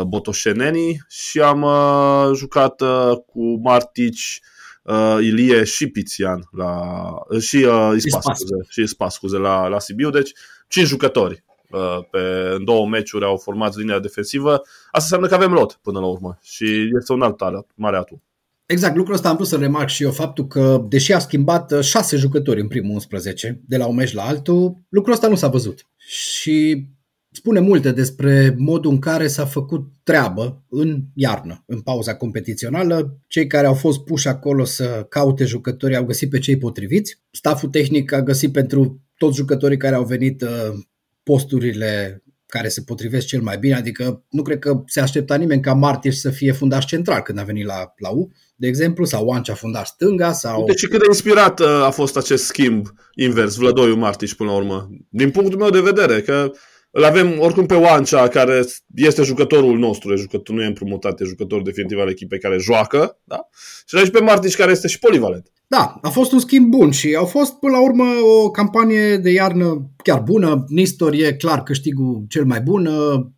botoșenenii 0.08 1.02
și 1.10 1.42
am 1.42 1.62
uh, 1.62 2.36
jucat 2.36 2.82
uh, 2.82 3.12
cu 3.26 3.60
Martici, 3.64 4.42
Ilie 5.20 5.64
și 5.64 5.88
Pițian 5.88 6.50
la, 6.52 6.94
și 7.40 7.56
uh, 7.56 7.92
Ispa, 7.96 8.20
scuze, 8.22 8.56
și 8.70 8.82
Ispa, 8.82 9.10
scuze, 9.10 9.38
la, 9.38 9.68
la 9.68 9.80
Sibiu, 9.80 10.10
deci 10.10 10.32
cinci 10.68 10.88
jucători 10.88 11.44
pe, 12.12 12.20
în 12.56 12.66
două 12.66 12.88
meciuri 12.88 13.26
au 13.26 13.38
format 13.38 13.76
linia 13.76 14.00
defensivă. 14.00 14.52
Asta 14.52 14.68
înseamnă 14.92 15.28
că 15.28 15.34
avem 15.34 15.54
lot 15.54 15.80
până 15.82 16.00
la 16.00 16.06
urmă 16.06 16.38
și 16.42 16.90
este 17.00 17.14
un 17.14 17.22
alt 17.22 17.42
mare 17.76 17.98
atu. 17.98 18.22
Exact, 18.66 18.96
lucrul 18.96 19.16
ăsta 19.16 19.30
am 19.30 19.36
vrut 19.36 19.48
să 19.48 19.56
remarc 19.56 19.90
și 19.90 20.04
eu, 20.04 20.12
faptul 20.12 20.48
că, 20.48 20.86
deși 20.90 21.14
a 21.14 21.20
schimbat 21.20 21.74
șase 21.82 22.18
jucători 22.18 22.62
în 22.62 22.68
primul 22.68 22.94
11, 22.94 23.62
de 23.68 23.78
la 23.78 23.86
un 23.86 23.96
meci 23.96 24.14
la 24.14 24.24
altul, 24.24 24.78
lucrul 24.90 25.14
ăsta 25.14 25.28
nu 25.28 25.36
s-a 25.36 25.48
văzut. 25.48 25.86
Și 25.98 26.88
spune 27.32 27.60
multe 27.60 27.92
despre 27.92 28.56
modul 28.58 28.92
în 28.92 29.00
care 29.00 29.28
s-a 29.28 29.46
făcut 29.46 29.88
treabă 30.04 30.64
în 30.70 31.02
iarnă, 31.14 31.64
în 31.68 31.82
pauza 31.82 32.16
competițională. 32.16 33.20
Cei 33.28 33.48
care 33.48 33.68
au 33.68 33.74
fost 33.74 34.00
puși 34.00 34.28
acolo 34.28 34.64
să 34.64 35.06
caute 35.10 35.46
jucători 35.46 35.96
au 35.96 36.06
găsit 36.06 36.30
pe 36.30 36.40
cei 36.40 36.58
potriviți. 36.58 37.22
Staful 37.32 37.70
tehnic 37.70 38.12
a 38.12 38.22
găsit 38.22 38.52
pentru 38.52 39.02
toți 39.18 39.38
jucătorii 39.38 39.78
care 39.78 39.96
au 39.96 40.04
venit 40.04 40.42
uh, 40.42 40.50
posturile 41.24 42.24
care 42.46 42.68
se 42.68 42.82
potrivesc 42.82 43.26
cel 43.26 43.42
mai 43.42 43.58
bine, 43.58 43.76
adică 43.76 44.26
nu 44.30 44.42
cred 44.42 44.60
că 44.60 44.84
se 44.86 45.00
aștepta 45.00 45.36
nimeni 45.36 45.62
ca 45.62 45.74
Martir 45.74 46.14
să 46.14 46.30
fie 46.30 46.52
fundaș 46.52 46.86
central 46.86 47.22
când 47.22 47.40
a 47.40 47.44
venit 47.44 47.66
la, 47.66 47.94
la 47.98 48.10
U, 48.10 48.32
de 48.56 48.68
exemplu, 48.68 49.06
sau 49.06 49.26
Oancea 49.26 49.54
fundaș 49.54 49.88
stânga. 49.88 50.32
Sau... 50.32 50.66
Deci 50.66 50.88
cât 50.88 51.00
de 51.00 51.06
inspirat 51.08 51.60
uh, 51.60 51.68
a 51.68 51.90
fost 51.90 52.18
acest 52.18 52.44
schimb 52.44 52.88
invers, 53.16 53.56
Vlădoiu 53.56 53.96
Martiș 53.96 54.34
până 54.34 54.50
la 54.50 54.56
urmă? 54.56 54.90
Din 55.10 55.32
punctul 55.32 55.60
meu 55.60 55.70
de 55.70 55.80
vedere, 55.80 56.22
că 56.22 56.52
îl 56.92 57.04
avem 57.04 57.40
oricum 57.40 57.66
pe 57.66 57.74
Oancea, 57.74 58.28
care 58.28 58.64
este 58.96 59.24
jucătorul 59.24 59.78
nostru, 59.78 60.14
e 60.14 60.16
jucător, 60.16 60.56
nu 60.56 60.62
e 60.62 60.66
împrumutat, 60.66 61.20
e 61.20 61.26
jucător 61.26 61.62
definitiv 61.62 62.00
al 62.00 62.10
echipei 62.10 62.40
care 62.40 62.58
joacă, 62.58 63.20
da? 63.24 63.48
Și 63.86 63.98
și 63.98 64.12
pe 64.12 64.20
Martiș, 64.20 64.56
care 64.56 64.72
este 64.72 64.88
și 64.88 65.00
polivalent. 65.00 65.52
Da, 65.68 66.00
a 66.02 66.10
fost 66.10 66.32
un 66.32 66.40
schimb 66.40 66.70
bun 66.70 66.92
și 66.92 67.16
au 67.16 67.26
fost 67.26 67.54
până 67.54 67.72
la 67.72 67.84
urmă 67.84 68.04
o 68.44 68.50
campanie 68.50 69.18
de 69.18 69.32
iarnă 69.32 69.92
chiar 70.04 70.20
bună. 70.22 70.66
Nistor 70.68 71.14
e 71.14 71.34
clar 71.34 71.64
câștigul 71.64 72.26
cel 72.30 72.46
mai 72.46 72.62
bun. 72.62 72.90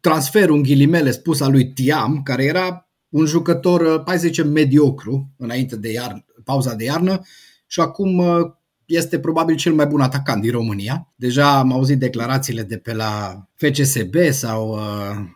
Transferul 0.01 0.55
în 0.55 0.61
ghilimele 0.61 1.11
spus 1.11 1.41
al 1.41 1.51
lui 1.51 1.73
Tiam, 1.73 2.21
care 2.23 2.43
era 2.43 2.89
un 3.09 3.25
jucător, 3.25 4.03
hai 4.05 4.17
să 4.17 4.25
zicem, 4.25 4.49
mediocru 4.49 5.29
înainte 5.37 5.75
de 5.75 5.91
iarnă, 5.91 6.25
pauza 6.43 6.73
de 6.73 6.83
iarnă 6.83 7.21
și 7.67 7.79
acum 7.79 8.23
este 8.95 9.19
probabil 9.19 9.55
cel 9.55 9.73
mai 9.73 9.85
bun 9.85 10.01
atacant 10.01 10.41
din 10.41 10.51
România. 10.51 11.13
Deja 11.15 11.57
am 11.57 11.71
auzit 11.71 11.99
declarațiile 11.99 12.61
de 12.61 12.77
pe 12.77 12.93
la 12.93 13.43
FCSB 13.55 14.15
sau 14.29 14.69
uh, 14.69 14.79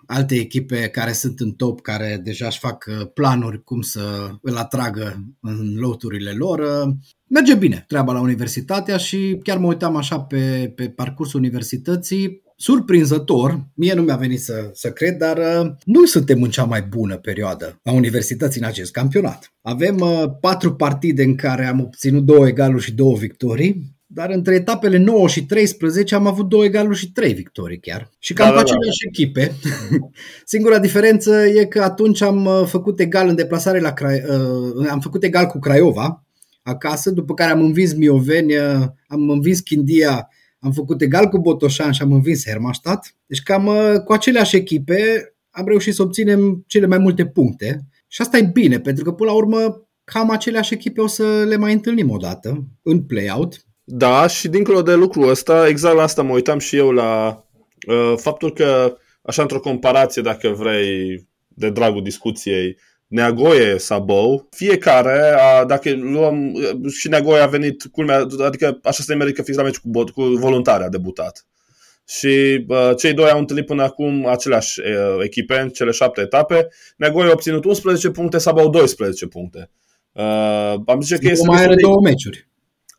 alte 0.06 0.36
echipe 0.36 0.88
care 0.88 1.12
sunt 1.12 1.40
în 1.40 1.52
top, 1.52 1.82
care 1.82 2.22
deja 2.24 2.46
își 2.46 2.60
fac 2.60 2.86
uh, 2.88 3.08
planuri 3.14 3.64
cum 3.64 3.82
să 3.82 4.30
îl 4.42 4.58
atragă 4.58 5.34
în 5.42 5.76
loturile 5.76 6.32
lor. 6.32 6.60
Uh, 6.60 6.94
merge 7.28 7.56
bine 7.56 7.86
treaba 7.88 8.14
la 8.14 8.22
universitatea 8.22 8.98
și 8.98 9.40
chiar 9.44 9.58
mă 9.58 9.68
uitam 9.68 9.96
așa 9.96 10.20
pe, 10.20 10.74
pe 10.76 10.90
parcursul 10.90 11.40
universității 11.40 12.46
surprinzător, 12.60 13.60
mie 13.74 13.94
nu 13.94 14.02
mi-a 14.02 14.16
venit 14.16 14.42
să, 14.42 14.70
să 14.74 14.92
cred, 14.92 15.18
dar 15.18 15.38
uh, 15.38 15.72
nu 15.84 16.06
suntem 16.06 16.42
în 16.42 16.50
cea 16.50 16.64
mai 16.64 16.82
bună 16.82 17.18
perioadă 17.18 17.80
a 17.84 17.92
universității 17.92 18.62
în 18.62 18.68
acest 18.68 18.92
campionat. 18.92 19.54
Avem 19.62 20.00
uh, 20.00 20.24
patru 20.42 20.76
partide 20.76 21.24
în 21.24 21.36
care 21.36 21.66
am 21.66 21.80
obținut 21.80 22.24
două 22.24 22.48
egaluri 22.48 22.84
și 22.84 22.94
două 22.94 23.16
victorii, 23.16 23.96
dar 24.06 24.30
între 24.30 24.56
etapele 24.56 24.98
9 24.98 25.28
și 25.28 25.46
13 25.46 26.16
am 26.16 26.28
avut 26.28 26.50
două 26.50 26.66
egaluri 26.66 26.98
și 26.98 27.12
trei 27.12 27.34
victorii 27.34 27.80
chiar. 27.80 28.10
Și 28.20 28.34
cam 28.34 28.48
da, 28.48 28.54
da, 28.54 28.60
aceleași 28.60 29.04
da. 29.04 29.10
echipe. 29.10 29.52
Singura 30.46 30.80
diferență 30.80 31.46
e 31.46 31.66
că 31.66 31.82
atunci 31.82 32.22
am 32.22 32.46
uh, 32.46 32.64
făcut 32.66 33.00
egal 33.00 33.28
în 33.28 33.36
deplasare 33.36 33.80
la 33.80 33.94
Cra... 33.94 34.10
Uh, 34.10 34.88
am 34.90 35.00
făcut 35.00 35.24
egal 35.24 35.46
cu 35.46 35.60
Craiova 35.60 36.24
acasă, 36.62 37.12
după 37.12 37.34
care 37.34 37.52
am 37.52 37.62
învins 37.62 37.94
Mioveni, 37.94 38.56
uh, 38.56 38.86
am 39.08 39.30
învins 39.30 39.60
Chindia 39.60 40.30
am 40.60 40.72
făcut 40.72 41.02
egal 41.02 41.28
cu 41.28 41.40
Botoșan 41.40 41.92
și 41.92 42.02
am 42.02 42.12
învins 42.12 42.46
Hermannstadt. 42.46 43.16
Deci 43.26 43.42
cam 43.42 43.66
uh, 43.66 43.94
cu 44.06 44.14
aceleași 44.14 44.56
echipe 44.56 45.32
am 45.50 45.68
reușit 45.68 45.94
să 45.94 46.02
obținem 46.02 46.64
cele 46.68 46.86
mai 46.86 46.98
multe 46.98 47.26
puncte. 47.26 47.88
Și 48.08 48.22
asta 48.22 48.38
e 48.38 48.50
bine, 48.54 48.80
pentru 48.80 49.04
că 49.04 49.12
până 49.12 49.30
la 49.30 49.36
urmă 49.36 49.88
cam 50.04 50.30
aceleași 50.30 50.74
echipe 50.74 51.02
o 51.02 51.08
să 51.08 51.44
le 51.48 51.56
mai 51.56 51.74
întâlnim 51.74 52.10
o 52.10 52.18
dată 52.18 52.68
în 52.82 53.04
play-out. 53.04 53.66
Da, 53.84 54.28
și 54.28 54.48
dincolo 54.48 54.82
de 54.82 54.94
lucrul 54.94 55.30
ăsta, 55.30 55.68
exact 55.68 55.96
la 55.96 56.02
asta 56.02 56.22
mă 56.22 56.34
uitam 56.34 56.60
și 56.60 56.76
eu 56.76 56.92
la 56.92 57.44
uh, 57.88 58.14
faptul 58.16 58.54
că, 58.54 58.98
așa 59.22 59.42
într-o 59.42 59.60
comparație, 59.60 60.22
dacă 60.22 60.50
vrei, 60.50 61.28
de 61.48 61.70
dragul 61.70 62.04
discuției, 62.04 62.78
Neagoie 63.08 63.78
Sabou, 63.78 64.48
fiecare, 64.50 65.36
a, 65.40 65.66
dacă 65.66 65.92
luăm, 65.96 66.56
și 66.90 67.08
Neagoie 67.08 67.42
a 67.42 67.48
venit, 67.48 67.84
culmea, 67.92 68.28
adică 68.46 68.80
așa 68.84 69.04
se 69.04 69.16
merită 69.16 69.42
fix 69.42 69.58
la 69.58 69.64
meci 69.64 69.78
cu, 69.78 70.04
cu 70.04 70.24
voluntare 70.24 70.84
a 70.84 70.90
debutat. 70.90 71.46
Și 72.08 72.66
uh, 72.68 72.92
cei 72.98 73.14
doi 73.14 73.30
au 73.30 73.40
întâlnit 73.40 73.66
până 73.66 73.84
acum 73.84 74.26
aceleași 74.26 74.80
uh, 74.80 75.24
echipe 75.24 75.60
în 75.60 75.70
cele 75.70 75.92
șapte 75.92 76.22
etape. 76.22 76.68
Neagoie 76.98 77.30
a 77.30 77.32
obținut 77.32 77.66
11 77.66 78.10
puncte, 78.10 78.38
Sabau 78.38 78.70
12 78.70 79.28
puncte. 79.28 79.70
Uh, 80.12 80.74
am 80.86 81.02
zice 81.02 81.18
că 81.18 81.30
este 81.30 81.48
mai 81.48 81.64
are 81.64 81.76
de... 81.76 81.82
două 81.82 82.02
meciuri. 82.02 82.48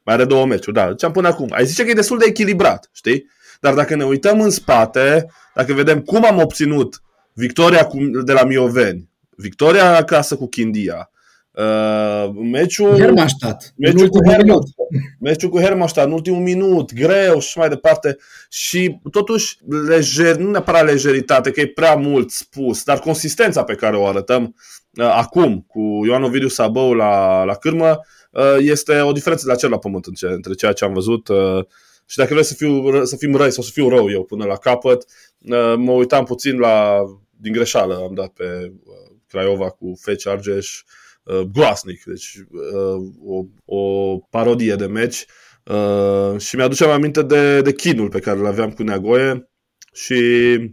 Mai 0.04 0.14
are 0.14 0.24
două 0.24 0.46
meciuri, 0.46 0.76
da. 0.76 0.94
Ce 0.94 1.06
am 1.06 1.12
până 1.12 1.28
acum. 1.28 1.48
Ai 1.50 1.66
zice 1.66 1.84
că 1.84 1.90
e 1.90 1.94
destul 1.94 2.18
de 2.18 2.24
echilibrat, 2.28 2.90
știi? 2.92 3.26
Dar 3.60 3.74
dacă 3.74 3.94
ne 3.94 4.04
uităm 4.04 4.40
în 4.40 4.50
spate, 4.50 5.26
dacă 5.54 5.72
vedem 5.72 6.00
cum 6.00 6.24
am 6.24 6.38
obținut 6.38 7.02
victoria 7.32 7.88
de 8.24 8.32
la 8.32 8.44
Mioveni, 8.44 9.07
victoria 9.38 9.96
acasă 9.96 10.36
cu 10.36 10.46
Chindia, 10.46 11.10
Uh, 11.58 12.30
meciul, 12.50 12.98
Hermannstadt, 12.98 13.72
meciul, 13.76 14.08
cu 14.08 14.30
Hermannstadt, 14.30 14.88
meciul 15.20 15.48
cu 15.50 15.58
Hermannstadt 15.58 16.06
în 16.06 16.12
ultimul 16.12 16.40
minut, 16.40 16.92
greu 16.94 17.38
și 17.38 17.58
mai 17.58 17.68
departe. 17.68 18.16
Și 18.48 19.00
totuși 19.10 19.58
lejer, 19.88 20.36
nu 20.36 20.50
neapărat 20.50 20.84
lejeritate, 20.84 21.50
că 21.50 21.60
e 21.60 21.66
prea 21.66 21.94
mult 21.94 22.30
spus, 22.30 22.82
dar 22.82 22.98
consistența 22.98 23.64
pe 23.64 23.74
care 23.74 23.96
o 23.96 24.06
arătăm 24.06 24.54
uh, 24.92 25.04
acum 25.04 25.64
cu 25.68 25.80
Ioan 26.04 26.22
Ovidiu 26.22 26.48
Sabău 26.48 26.92
la, 26.92 27.44
la 27.44 27.54
cârmă 27.54 28.00
uh, 28.30 28.56
este 28.58 29.00
o 29.00 29.12
diferență 29.12 29.44
de 29.46 29.52
la 29.52 29.58
cel 29.58 29.70
la 29.70 29.78
pământ 29.78 30.06
între 30.20 30.52
ceea 30.52 30.72
ce 30.72 30.84
am 30.84 30.92
văzut 30.92 31.28
uh, 31.28 31.64
și 32.06 32.16
dacă 32.16 32.34
vreți 32.34 32.48
să, 32.48 32.54
fiu, 32.54 33.04
să 33.04 33.16
fim 33.16 33.36
răi 33.36 33.52
sau 33.52 33.62
să 33.62 33.70
fiu 33.72 33.88
rău 33.88 34.10
eu 34.10 34.24
până 34.24 34.44
la 34.44 34.56
capăt, 34.56 35.04
uh, 35.38 35.74
mă 35.76 35.92
uitam 35.92 36.24
puțin 36.24 36.58
la, 36.58 36.98
din 37.36 37.52
greșeală, 37.52 37.94
am 37.94 38.14
dat 38.14 38.28
pe 38.28 38.72
uh, 38.84 39.16
Craiova 39.28 39.70
cu 39.70 39.98
Fece 40.00 40.28
Argeș, 40.28 40.82
uh, 41.22 41.40
groasnic, 41.40 42.02
deci 42.04 42.36
uh, 42.50 43.02
o, 43.24 43.44
o 43.64 44.16
parodie 44.18 44.74
de 44.74 44.86
meci 44.86 45.24
uh, 45.64 46.40
și 46.40 46.56
mi-aduceam 46.56 46.90
aminte 46.90 47.22
de, 47.22 47.60
de 47.60 47.72
chinul 47.72 48.08
pe 48.08 48.20
care 48.20 48.38
îl 48.38 48.46
aveam 48.46 48.70
cu 48.70 48.82
Neagoie 48.82 49.50
și 49.92 50.14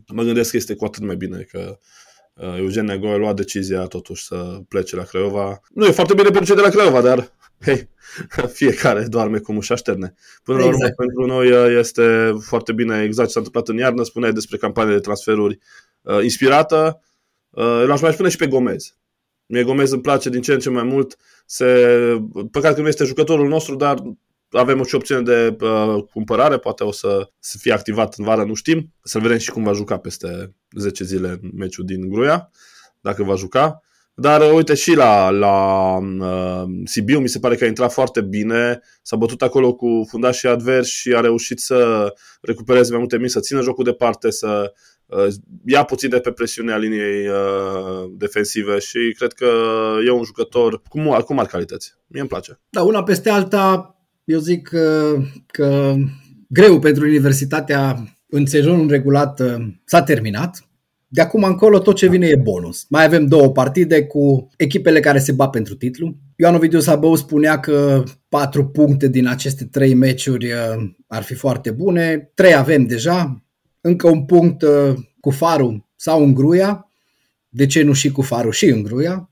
mă 0.08 0.24
gândesc 0.24 0.52
că 0.52 0.58
este 0.58 0.76
cu 0.76 0.86
atât 0.86 1.04
mai 1.04 1.16
bine 1.16 1.48
că 1.52 1.80
uh, 2.34 2.58
Eugen 2.58 2.86
Neagoie 2.86 3.14
a 3.14 3.18
luat 3.18 3.36
decizia 3.36 3.86
totuși 3.86 4.26
să 4.26 4.60
plece 4.68 4.96
la 4.96 5.04
Craiova. 5.04 5.60
Nu 5.74 5.86
e 5.86 5.92
foarte 5.92 6.14
bine 6.14 6.30
pentru 6.30 6.46
cei 6.46 6.56
de 6.56 6.62
la 6.62 6.70
Craiova, 6.70 7.02
dar 7.02 7.34
hei, 7.62 7.90
fiecare 8.60 9.06
doarme 9.08 9.38
cum 9.38 9.58
își 9.58 9.72
așterne. 9.72 10.14
Până 10.44 10.58
exact. 10.58 10.60
la 10.60 10.66
urmă, 10.66 10.76
exact. 10.76 10.96
pentru 10.96 11.26
noi 11.26 11.52
uh, 11.52 11.80
este 11.80 12.36
foarte 12.42 12.74
bine 12.74 13.04
exact 13.04 13.28
ce 13.28 13.34
s-a 13.34 13.40
întâmplat 13.40 13.68
în 13.68 13.78
iarnă. 13.78 14.04
Spuneai 14.04 14.34
despre 14.34 14.58
campania 14.58 14.94
de 14.94 15.00
transferuri 15.00 15.60
uh, 16.02 16.24
inspirată. 16.24 17.02
Uh, 17.56 17.84
l-aș 17.88 18.02
mai 18.02 18.14
spune 18.14 18.30
și 18.30 18.38
pe 18.38 18.48
Gomez. 18.48 18.98
Mie 19.46 19.64
Gomez 19.64 19.92
îmi 19.92 20.02
place 20.02 20.30
din 20.30 20.42
ce 20.42 20.54
în 20.54 20.60
ce 20.60 20.70
mai 20.70 20.84
mult. 20.84 21.18
Se... 21.46 21.66
Păcat 22.52 22.76
că 22.76 22.82
nu 22.82 22.88
este 22.88 23.04
jucătorul 23.04 23.48
nostru, 23.48 23.76
dar 23.76 24.04
avem 24.50 24.84
și 24.84 24.96
opțiune 24.96 25.22
de 25.22 25.66
uh, 25.66 26.04
cumpărare, 26.14 26.58
poate 26.58 26.84
o 26.84 26.92
să, 26.92 27.30
să 27.40 27.58
fie 27.60 27.74
activat 27.74 28.16
în 28.18 28.26
vară, 28.26 28.44
nu 28.44 28.54
știm. 28.54 28.94
Să 29.04 29.20
vedem 29.20 29.38
și 29.38 29.52
cum 29.52 29.64
va 29.64 29.72
juca 29.72 29.98
peste 29.98 30.56
10 30.78 31.04
zile 31.04 31.40
în 31.42 31.52
meciul 31.56 31.86
din 31.86 32.10
Gruia, 32.10 32.52
dacă 33.02 33.24
va 33.24 33.36
juca. 33.36 33.80
Dar 34.14 34.42
uh, 34.42 34.52
uite 34.54 34.74
și 34.74 34.94
la, 34.94 35.30
la 35.30 35.98
uh, 35.98 36.64
Sibiu 36.84 37.20
mi 37.20 37.30
se 37.30 37.40
pare 37.40 37.56
că 37.56 37.64
a 37.64 37.68
intrat 37.68 37.94
foarte 37.94 38.22
bine, 38.22 38.80
s-a 39.02 39.16
bătut 39.16 39.42
acolo 39.42 39.74
cu 39.74 40.06
fundașii 40.10 40.50
adversi 40.50 40.92
și 40.92 41.14
a 41.16 41.20
reușit 41.20 41.60
să 41.60 42.14
recupereze 42.42 42.90
mai 42.90 43.00
multe 43.00 43.18
mii, 43.18 43.30
să 43.30 43.40
țină 43.40 43.62
jocul 43.62 43.84
departe, 43.84 44.32
să 44.32 44.62
uh, 44.64 44.70
ia 45.66 45.84
puțin 45.84 46.10
de 46.10 46.20
pe 46.20 46.32
presiunea 46.32 46.78
liniei 46.78 47.28
uh, 47.28 48.12
defensive 48.18 48.80
și 48.80 49.16
cred 49.18 49.34
că 49.34 49.50
e 50.06 50.10
un 50.10 50.24
jucător 50.24 50.82
cu, 50.88 51.00
cu 51.26 51.34
mari 51.34 51.48
calități. 51.48 51.94
Mie 52.08 52.22
îmi 52.22 52.30
place. 52.30 52.60
Da, 52.70 52.82
una 52.82 53.04
peste 53.04 53.30
alta, 53.30 53.96
eu 54.24 54.40
zic 54.40 54.68
că, 54.68 55.16
că 55.48 55.96
greu 56.48 56.80
pentru 56.80 57.04
universitatea 57.04 58.16
în 58.30 58.46
sezonul 58.46 58.90
regulat 58.90 59.40
uh, 59.40 59.68
s-a 59.86 60.04
terminat 60.04 60.68
de 61.16 61.22
acum 61.22 61.44
încolo 61.44 61.80
tot 61.80 61.96
ce 61.96 62.10
vine 62.10 62.28
e 62.28 62.36
bonus. 62.36 62.86
Mai 62.90 63.04
avem 63.04 63.28
două 63.28 63.52
partide 63.52 64.04
cu 64.06 64.48
echipele 64.58 65.00
care 65.00 65.20
se 65.20 65.32
bat 65.32 65.50
pentru 65.50 65.76
titlu. 65.76 66.18
Ioan 66.36 66.56
Ovidiu 66.56 66.80
Sabău 66.80 67.16
spunea 67.16 67.60
că 67.60 68.04
patru 68.30 68.66
puncte 68.66 69.08
din 69.08 69.28
aceste 69.28 69.66
trei 69.66 69.94
meciuri 69.94 70.46
uh, 70.46 70.90
ar 71.08 71.24
fi 71.24 71.34
foarte 71.34 71.72
bune. 71.72 72.32
Trei 72.34 72.56
avem 72.56 72.86
deja. 72.86 73.45
Încă 73.86 74.10
un 74.10 74.26
punct 74.26 74.62
uh, 74.62 74.94
cu 75.20 75.30
Faru 75.30 75.90
sau 75.96 76.24
în 76.24 76.34
Gruia. 76.34 76.90
De 77.50 77.66
ce 77.66 77.82
nu 77.82 77.94
și 77.94 78.12
cu 78.12 78.22
Faru 78.22 78.50
și 78.50 78.66
în 78.66 78.84
Gruia? 78.84 79.30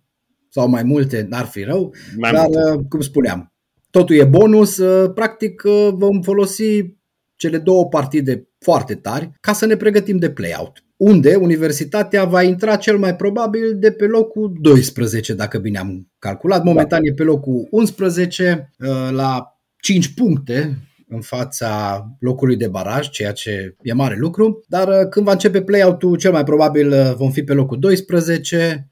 Sau 0.50 0.68
mai 0.70 0.84
multe, 0.84 1.26
n-ar 1.30 1.46
fi 1.46 1.64
rău. 1.64 1.94
Mai 2.18 2.32
Dar, 2.32 2.46
multe. 2.46 2.72
Uh, 2.72 2.86
cum 2.90 3.02
spuneam, 3.02 3.54
totul 3.90 4.16
e 4.16 4.24
bonus. 4.24 4.82
Practic 5.14 5.62
vom 5.94 6.22
folosi 6.22 6.96
cele 7.36 7.58
două 7.58 7.88
partide 7.88 8.48
foarte 8.60 8.96
tari 8.96 9.32
ca 9.40 9.54
să 9.54 9.66
ne 9.66 9.76
pregătim 9.76 10.18
de 10.18 10.30
play-out 10.30 10.84
unde 11.04 11.36
universitatea 11.36 12.26
va 12.26 12.44
intra 12.44 12.76
cel 12.76 12.98
mai 12.98 13.16
probabil 13.16 13.78
de 13.80 13.92
pe 13.92 14.06
locul 14.06 14.58
12, 14.62 15.34
dacă 15.34 15.58
bine 15.58 15.78
am 15.78 16.12
calculat. 16.20 16.64
Momentan 16.64 17.02
da. 17.02 17.08
e 17.08 17.14
pe 17.14 17.24
locul 17.24 17.68
11, 17.72 18.72
uh, 18.80 18.88
la 19.12 19.60
5 19.78 20.14
puncte 20.14 20.78
în 21.14 21.22
fața 21.22 22.06
locului 22.20 22.56
de 22.56 22.68
baraj, 22.68 23.10
ceea 23.10 23.32
ce 23.32 23.76
e 23.82 23.94
mare 23.94 24.16
lucru, 24.16 24.64
dar 24.68 24.88
uh, 24.88 25.08
când 25.10 25.26
va 25.26 25.32
începe 25.32 25.62
play-out-ul, 25.62 26.18
cel 26.18 26.32
mai 26.32 26.44
probabil 26.44 26.92
uh, 26.92 27.14
vom 27.16 27.32
fi 27.32 27.44
pe 27.44 27.54
locul 27.54 27.80
12, 27.80 28.88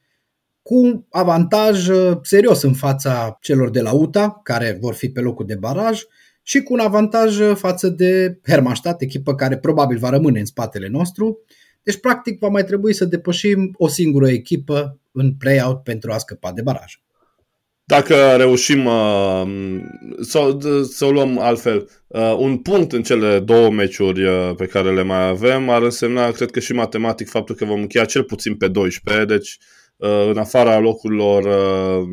cu 0.61 0.75
un 0.75 1.03
avantaj 1.09 1.87
serios 2.21 2.61
în 2.61 2.73
fața 2.73 3.37
celor 3.41 3.69
de 3.69 3.81
la 3.81 3.91
UTA, 3.91 4.39
care 4.43 4.77
vor 4.81 4.93
fi 4.93 5.09
pe 5.09 5.19
locul 5.19 5.45
de 5.45 5.55
baraj, 5.55 6.01
și 6.43 6.61
cu 6.61 6.73
un 6.73 6.79
avantaj 6.79 7.37
față 7.53 7.89
de 7.89 8.39
Hermannstadt, 8.47 9.01
echipă 9.01 9.35
care 9.35 9.57
probabil 9.57 9.97
va 9.97 10.09
rămâne 10.09 10.39
în 10.39 10.45
spatele 10.45 10.87
nostru. 10.87 11.39
Deci, 11.83 11.99
practic, 11.99 12.39
va 12.39 12.47
mai 12.47 12.63
trebui 12.63 12.93
să 12.93 13.05
depășim 13.05 13.73
o 13.77 13.87
singură 13.87 14.29
echipă 14.29 14.99
în 15.11 15.33
play-out 15.33 15.83
pentru 15.83 16.11
a 16.11 16.17
scăpa 16.17 16.51
de 16.51 16.61
baraj. 16.61 17.01
Dacă 17.91 18.35
reușim 18.37 18.85
uh, 18.85 19.43
să, 20.21 20.57
să 20.83 21.05
o 21.05 21.11
luăm 21.11 21.39
altfel, 21.39 21.89
uh, 22.07 22.35
un 22.37 22.57
punct 22.57 22.91
în 22.91 23.03
cele 23.03 23.39
două 23.39 23.69
meciuri 23.69 24.23
uh, 24.23 24.55
pe 24.57 24.65
care 24.65 24.93
le 24.93 25.03
mai 25.03 25.27
avem 25.27 25.69
ar 25.69 25.81
însemna, 25.81 26.31
cred 26.31 26.51
că 26.51 26.59
și 26.59 26.73
matematic, 26.73 27.29
faptul 27.29 27.55
că 27.55 27.65
vom 27.65 27.79
încheia 27.79 28.05
cel 28.05 28.23
puțin 28.23 28.55
pe 28.55 28.67
12, 28.67 29.25
deci 29.25 29.57
uh, 29.97 30.27
în 30.29 30.37
afara 30.37 30.79
locurilor 30.79 31.43
uh, 31.43 32.07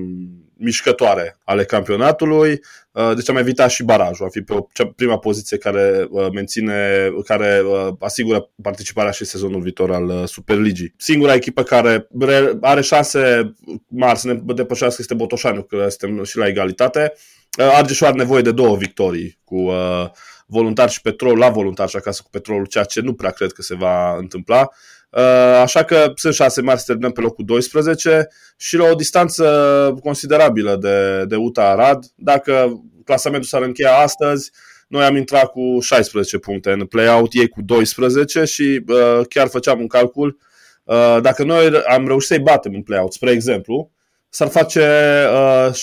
mișcătoare 0.59 1.39
ale 1.45 1.65
campionatului, 1.65 2.61
uh, 2.93 3.13
deci 3.15 3.29
am 3.29 3.37
evitat 3.37 3.71
și 3.71 3.83
barajul, 3.83 4.27
a 4.27 4.29
fi 4.29 4.41
pe 4.41 4.55
o 4.55 4.85
prima 4.97 5.19
poziție 5.19 5.59
care 5.59 6.07
uh, 6.11 6.27
menține, 6.33 7.09
care 7.25 7.63
uh, 7.65 7.93
asigură 7.99 8.51
participarea 8.63 9.11
și 9.11 9.25
sezonul 9.25 9.61
viitor 9.61 9.93
al 9.93 10.27
Superligii. 10.27 10.95
Singura 10.97 11.35
echipă 11.35 11.63
care 11.63 12.09
are 12.61 12.81
șanse 12.81 13.53
mari 13.87 14.19
să 14.19 14.27
ne 14.27 14.55
depășească 14.55 14.97
este 15.01 15.15
Botoșaniu, 15.15 15.63
că 15.63 15.87
suntem 15.89 16.25
și 16.25 16.37
la 16.37 16.47
egalitate. 16.47 17.13
Argeșul 17.77 18.07
are 18.07 18.17
nevoie 18.17 18.43
de 18.43 18.53
două 18.53 18.77
victorii 18.77 19.39
cu 19.45 19.71
voluntar 20.47 20.91
și 20.91 21.01
petrol 21.01 21.39
la 21.39 21.49
voluntar 21.49 21.89
și 21.89 21.97
acasă 21.97 22.21
cu 22.25 22.31
petrolul, 22.31 22.67
ceea 22.67 22.85
ce 22.85 23.01
nu 23.01 23.15
prea 23.15 23.31
cred 23.31 23.53
că 23.53 23.63
se 23.63 23.75
va 23.75 24.17
întâmpla. 24.17 24.69
Uh, 25.11 25.61
așa 25.63 25.85
că 25.85 26.13
sunt 26.15 26.35
șase 26.35 26.63
mari 26.63 26.79
să 26.79 26.85
terminăm 26.87 27.13
pe 27.13 27.21
locul 27.21 27.45
12 27.45 28.29
și 28.57 28.77
la 28.77 28.85
o 28.91 28.95
distanță 28.95 29.99
considerabilă 30.03 30.77
de, 30.77 31.25
de 31.25 31.37
UTA 31.37 31.71
Arad. 31.71 32.05
Dacă 32.15 32.83
clasamentul 33.05 33.49
s-ar 33.49 33.63
încheia 33.63 33.97
astăzi, 33.97 34.51
noi 34.89 35.05
am 35.05 35.17
intrat 35.17 35.51
cu 35.51 35.79
16 35.81 36.39
puncte 36.39 36.71
în 36.71 36.87
play-out, 36.87 37.33
ei 37.33 37.49
cu 37.49 37.63
12 37.63 38.45
și 38.45 38.85
uh, 38.89 39.21
chiar 39.29 39.49
făceam 39.49 39.81
un 39.81 39.87
calcul. 39.87 40.39
Uh, 40.85 41.19
dacă 41.23 41.45
noi 41.45 41.83
am 41.89 42.07
reușit 42.07 42.29
să-i 42.29 42.39
batem 42.39 42.75
în 42.75 42.83
play-out, 42.83 43.13
spre 43.13 43.31
exemplu, 43.31 43.91
s-ar 44.29 44.49
face, 44.49 44.81
uh, 45.33 45.75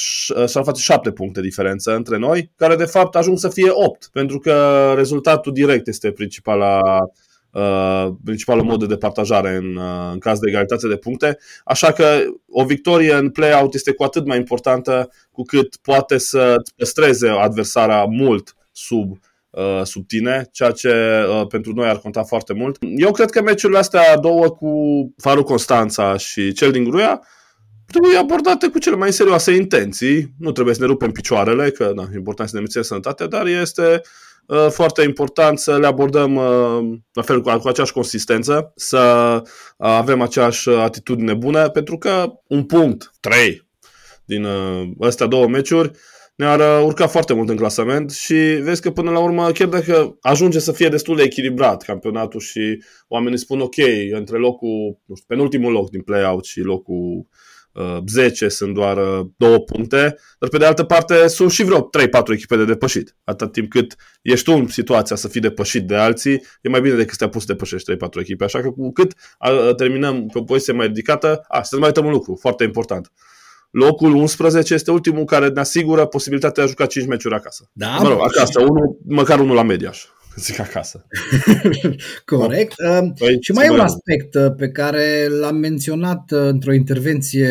s-ar 0.46 0.64
face 0.64 0.82
7 0.82 1.12
puncte 1.12 1.42
diferență 1.42 1.96
între 1.96 2.18
noi, 2.18 2.52
care 2.56 2.76
de 2.76 2.86
fapt 2.86 3.16
ajung 3.16 3.38
să 3.38 3.50
fie 3.50 3.70
8, 3.72 4.10
pentru 4.12 4.40
că 4.40 4.94
rezultatul 4.96 5.54
direct 5.54 5.88
este 5.88 6.12
principala 6.12 6.80
Uh, 6.80 7.25
principalul 8.24 8.64
mod 8.64 8.80
de 8.80 8.86
departajare 8.86 9.56
în, 9.56 9.76
uh, 9.76 10.10
în 10.12 10.20
caz 10.20 10.40
de 10.40 10.50
egalitate 10.50 10.88
de 10.88 10.96
puncte. 10.96 11.38
Așa 11.64 11.92
că 11.92 12.06
o 12.50 12.66
victorie 12.66 13.14
în 13.14 13.30
play-out 13.30 13.74
este 13.74 13.92
cu 13.92 14.04
atât 14.04 14.26
mai 14.26 14.38
importantă 14.38 15.10
cu 15.32 15.42
cât 15.42 15.76
poate 15.76 16.18
să 16.18 16.56
păstreze 16.76 17.30
adversarea 17.30 18.04
mult 18.04 18.56
sub 18.72 19.18
uh, 19.50 19.82
sub 19.84 20.08
tine, 20.08 20.50
ceea 20.52 20.72
ce 20.72 20.92
uh, 21.30 21.48
pentru 21.48 21.74
noi 21.74 21.88
ar 21.88 21.98
conta 21.98 22.24
foarte 22.24 22.54
mult. 22.54 22.78
Eu 22.96 23.12
cred 23.12 23.30
că 23.30 23.42
meciurile 23.42 23.80
astea 23.80 24.18
două 24.18 24.50
cu 24.50 24.70
Faru 25.18 25.44
Constanța 25.44 26.18
și 26.18 26.52
cel 26.52 26.72
din 26.72 26.84
Gruia 26.84 27.22
trebuie 27.86 28.18
abordate 28.18 28.68
cu 28.68 28.78
cele 28.78 28.96
mai 28.96 29.14
serioase 29.14 29.52
intenții. 29.52 30.34
Nu 30.40 30.52
trebuie 30.52 30.76
să 30.76 30.82
ne 30.82 30.88
rupem 30.88 31.12
picioarele, 31.12 31.70
că 31.70 31.92
na, 31.96 32.08
important 32.16 32.50
să 32.50 32.56
ne 32.56 32.62
menținem 32.62 32.86
sănătatea, 32.86 33.28
dar 33.28 33.46
este 33.46 33.82
Uh, 33.82 34.02
foarte 34.70 35.02
important 35.02 35.60
să 35.60 35.78
le 35.78 35.88
abordăm 35.88 36.36
uh, 36.36 36.98
la 37.14 37.22
fel 37.22 37.42
cu, 37.42 37.58
cu 37.58 37.68
aceeași 37.68 37.94
consistență, 37.94 38.72
să 38.76 38.98
avem 39.78 40.22
aceeași 40.22 40.70
atitudine 40.70 41.34
bună, 41.34 41.70
pentru 41.70 41.98
că 41.98 42.34
un 42.48 42.64
punct, 42.64 43.12
trei 43.20 43.68
din 44.26 44.44
uh, 44.44 44.90
astea 45.00 45.26
două 45.26 45.48
meciuri 45.48 45.92
ne-ar 46.36 46.84
urca 46.84 47.08
foarte 47.08 47.34
mult 47.34 47.50
în 47.50 47.56
clasament 47.56 48.12
și 48.12 48.34
vezi 48.62 48.82
că 48.82 48.92
până 48.92 49.12
la 49.12 49.20
urmă, 49.20 49.52
chiar 49.52 49.68
dacă 49.68 50.18
ajunge 50.22 50.60
să 50.60 50.72
fie 50.72 50.90
destul 50.90 51.16
de 51.16 51.24
echilibrat 51.24 51.84
campionatul 51.84 52.40
și 52.40 52.84
oamenii 53.08 53.38
spun 53.38 53.60
ok, 53.60 53.76
între 54.12 54.38
locul, 54.38 55.00
nu 55.06 55.16
știu, 55.16 55.28
penultimul 55.28 55.72
loc 55.72 55.90
din 55.90 56.02
play-out 56.02 56.46
și 56.46 56.60
locul 56.60 57.28
10 58.08 58.46
uh, 58.46 58.52
sunt 58.52 58.74
doar 58.74 58.98
uh, 58.98 59.26
două 59.38 59.60
puncte, 59.60 60.18
dar 60.40 60.50
pe 60.50 60.58
de 60.58 60.66
altă 60.66 60.84
parte 60.84 61.28
sunt 61.28 61.52
și 61.52 61.64
vreo 61.64 61.82
3-4 61.82 61.88
echipe 62.32 62.56
de 62.56 62.66
depășit. 62.66 63.16
Atât 63.24 63.52
timp 63.52 63.70
cât 63.70 63.96
ești 64.22 64.46
tu 64.46 64.58
în 64.58 64.68
situația 64.68 65.16
să 65.16 65.28
fii 65.28 65.42
depășit 65.42 65.88
de 65.88 65.96
alții, 65.96 66.44
e 66.62 66.70
mai 66.70 66.82
bine 66.82 66.96
decât 66.96 67.18
să 67.18 67.26
te 67.26 67.32
pus 67.32 67.42
să 67.42 67.48
depășești 67.48 67.94
3-4 67.94 67.98
echipe. 68.20 68.44
Așa 68.44 68.62
că 68.62 68.70
cu 68.70 68.92
cât 68.92 69.14
terminăm 69.78 70.26
pe 70.26 70.38
o 70.38 70.44
poziție 70.44 70.74
mai 70.74 70.86
ridicată, 70.86 71.46
a, 71.48 71.62
să 71.62 71.78
mai 71.78 71.88
uităm 71.88 72.06
un 72.06 72.12
lucru 72.12 72.38
foarte 72.40 72.64
important. 72.64 73.12
locul 73.72 74.16
11 74.16 74.74
este 74.74 74.92
ultimul 74.92 75.26
care 75.26 75.48
ne 75.48 75.60
asigură 75.60 76.06
posibilitatea 76.06 76.64
de 76.64 76.70
a 76.70 76.72
juca 76.72 76.86
5 76.86 77.08
meciuri 77.08 77.36
acasă. 77.36 77.70
Da, 77.74 77.98
mă 78.02 78.08
rog, 78.08 78.20
acasă, 78.22 78.62
unul, 78.62 78.98
măcar 79.08 79.40
unul 79.40 79.56
la 79.56 79.64
Mediaș, 79.64 80.06
zic 80.36 80.60
acasă. 80.60 81.08
Corect. 82.26 82.76
Păi, 83.18 83.38
și 83.42 83.52
mai 83.52 83.66
e 83.66 83.70
un 83.70 83.80
aspect 83.80 84.36
uh, 84.36 84.54
pe 84.58 84.70
care 84.70 85.28
l-am 85.28 85.56
menționat 85.56 86.32
uh, 86.32 86.40
într-o 86.40 86.74
intervenție 86.74 87.50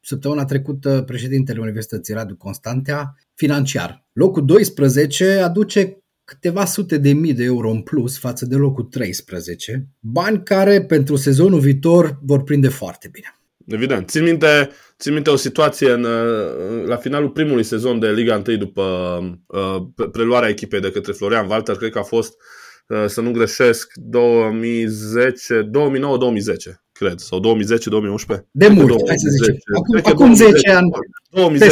săptămâna 0.00 0.44
trecută 0.44 1.02
președintele 1.06 1.60
Universității 1.60 2.14
Radu 2.14 2.36
Constantea, 2.36 3.16
financiar. 3.34 4.06
Locul 4.12 4.44
12 4.44 5.30
aduce 5.30 5.98
câteva 6.24 6.64
sute 6.64 6.98
de 6.98 7.12
mii 7.12 7.34
de 7.34 7.44
euro 7.44 7.70
în 7.70 7.80
plus 7.80 8.18
față 8.18 8.46
de 8.46 8.54
locul 8.54 8.84
13, 8.84 9.88
bani 10.00 10.42
care 10.42 10.82
pentru 10.82 11.16
sezonul 11.16 11.60
viitor 11.60 12.18
vor 12.22 12.42
prinde 12.42 12.68
foarte 12.68 13.08
bine. 13.12 13.38
Evident. 13.66 14.08
Țin 14.08 14.22
minte, 14.22 14.70
țin 14.98 15.12
minte 15.12 15.30
o 15.30 15.36
situație 15.36 15.90
în, 15.90 16.06
la 16.86 16.96
finalul 16.96 17.30
primului 17.30 17.62
sezon 17.62 17.98
de 17.98 18.10
Liga 18.10 18.42
1 18.46 18.56
după 18.56 18.82
uh, 19.46 20.06
preluarea 20.12 20.48
echipei 20.48 20.80
de 20.80 20.90
către 20.90 21.12
Florian 21.12 21.48
Walter, 21.48 21.76
cred 21.76 21.90
că 21.90 21.98
a 21.98 22.02
fost, 22.02 22.32
uh, 22.86 23.04
să 23.06 23.20
nu 23.20 23.30
greșesc, 23.30 23.92
2010, 23.94 25.62
2009-2010 25.62 25.70
cred, 26.92 27.18
sau 27.18 27.40
2010-2011. 27.40 28.46
De 28.50 28.68
mult, 28.68 29.08
hai 29.08 29.18
să 29.18 29.28
zicem. 29.30 29.56
Acum, 29.76 30.12
acum 30.12 30.34
10 30.34 30.70
ani. 30.70 30.90
2010-2011. 31.36 31.62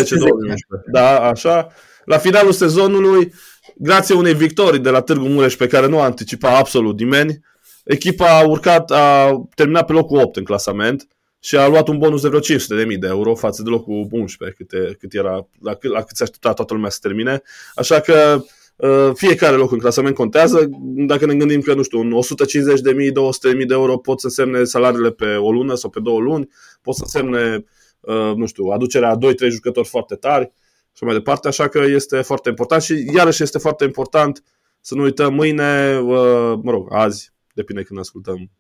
Da, 0.93 1.21
așa. 1.21 1.73
La 2.05 2.19
finalul 2.19 2.53
sezonului, 2.53 3.33
grație 3.77 4.15
unei 4.15 4.35
victorii 4.35 4.81
de 4.81 4.91
la 4.91 5.01
Târgu 5.01 5.27
Mureș 5.27 5.55
pe 5.57 5.67
care 5.67 5.87
nu 5.87 6.01
a 6.01 6.05
anticipat 6.05 6.59
absolut 6.59 6.99
nimeni, 6.99 7.41
echipa 7.85 8.39
a 8.39 8.47
urcat, 8.47 8.91
a 8.91 9.31
terminat 9.55 9.87
pe 9.87 9.93
locul 9.93 10.19
8 10.19 10.37
în 10.37 10.45
clasament 10.45 11.07
și 11.45 11.57
a 11.57 11.69
luat 11.69 11.89
un 11.89 11.99
bonus 11.99 12.23
de 12.23 12.29
vreo 12.29 12.41
500 12.41 12.85
de 12.85 12.97
de 12.97 13.07
euro 13.07 13.35
față 13.35 13.63
de 13.63 13.69
locul 13.69 14.09
11, 14.11 14.57
cât, 14.57 14.99
cât 14.99 15.15
era, 15.15 15.49
la, 15.61 15.75
cât, 15.75 15.91
la 15.91 16.03
cât 16.03 16.17
se 16.17 16.23
aștepta 16.23 16.53
toată 16.53 16.75
lumea 16.75 16.91
să 16.91 16.99
termine. 17.01 17.43
Așa 17.75 18.01
că 18.01 18.45
uh, 18.77 19.11
fiecare 19.15 19.57
loc 19.57 19.73
în 19.73 19.79
clasament 19.79 20.15
contează. 20.15 20.69
Dacă 20.83 21.27
ne 21.27 21.35
gândim 21.35 21.61
că, 21.61 21.75
nu 21.75 21.83
știu, 21.83 21.99
un 21.99 22.13
150 22.13 22.81
de 22.81 22.93
mii, 22.93 23.13
200 23.13 23.49
de 23.49 23.55
mii 23.55 23.67
de 23.67 23.75
euro 23.75 23.97
pot 23.97 24.21
să 24.21 24.29
semne 24.29 24.65
salariile 24.65 25.11
pe 25.11 25.35
o 25.35 25.53
lună 25.53 25.75
sau 25.75 25.91
pe 25.91 26.01
două 26.01 26.21
luni, 26.21 26.49
pot 26.83 26.95
să 26.95 27.05
semne, 27.07 27.65
uh, 28.01 28.33
nu 28.37 28.47
știu, 28.47 28.65
aducerea 28.65 29.11
a 29.11 29.19
2-3 29.19 29.49
jucători 29.49 29.89
foarte 29.89 30.15
tari 30.15 30.53
și 30.93 31.05
mai 31.05 31.15
departe, 31.15 31.49
așa 31.49 31.69
că 31.69 31.79
este 31.79 32.21
foarte 32.21 32.49
important 32.49 32.83
și 32.83 33.11
iarăși 33.15 33.43
este 33.43 33.59
foarte 33.59 33.85
important 33.85 34.43
să 34.81 34.95
nu 34.95 35.03
uităm 35.03 35.35
mâine, 35.35 35.99
uh, 35.99 36.59
mă 36.63 36.71
rog, 36.71 36.95
azi, 36.95 37.33
depinde 37.55 37.83
când 37.83 37.99
ascultăm 37.99 38.51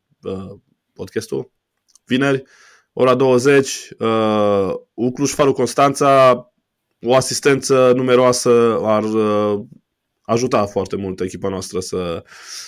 podcastul, 0.93 1.51
vineri, 2.05 2.43
ora 2.93 3.15
20, 3.15 3.89
uh, 3.99 4.73
Ucluș 4.95 5.31
Faru 5.33 5.53
Constanța, 5.53 6.47
o 7.01 7.15
asistență 7.15 7.93
numeroasă 7.97 8.81
ar 8.83 9.03
uh, 9.03 9.61
ajuta 10.23 10.67
foarte 10.67 10.97
mult 10.97 11.21
echipa 11.21 11.49
noastră 11.49 11.81
să 11.81 12.25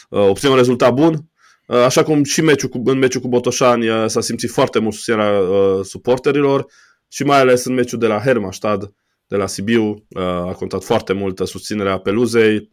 uh, 0.09 0.29
obțină 0.29 0.51
un 0.51 0.57
rezultat 0.57 0.95
bun. 0.95 1.31
Uh, 1.67 1.77
așa 1.77 2.03
cum 2.03 2.25
și 2.25 2.41
meciul 2.41 2.69
cu, 2.69 2.83
în 2.85 2.99
meciul 2.99 3.21
cu 3.21 3.29
Botoșani 3.29 3.89
uh, 3.89 4.05
s-a 4.07 4.21
simțit 4.21 4.51
foarte 4.51 4.79
mult 4.79 4.95
susținerea 4.95 5.41
uh, 5.41 5.85
suporterilor 5.85 6.67
și 7.09 7.25
mai 7.25 7.39
ales 7.39 7.65
în 7.65 7.75
meciul 7.75 7.99
de 7.99 8.07
la 8.07 8.21
Hermastad, 8.21 8.93
de 9.27 9.37
la 9.37 9.47
Sibiu, 9.47 10.07
uh, 10.09 10.23
a 10.23 10.55
contat 10.57 10.85
foarte 10.85 11.13
mult 11.13 11.39
susținerea 11.39 11.99
Peluzei. 11.99 12.73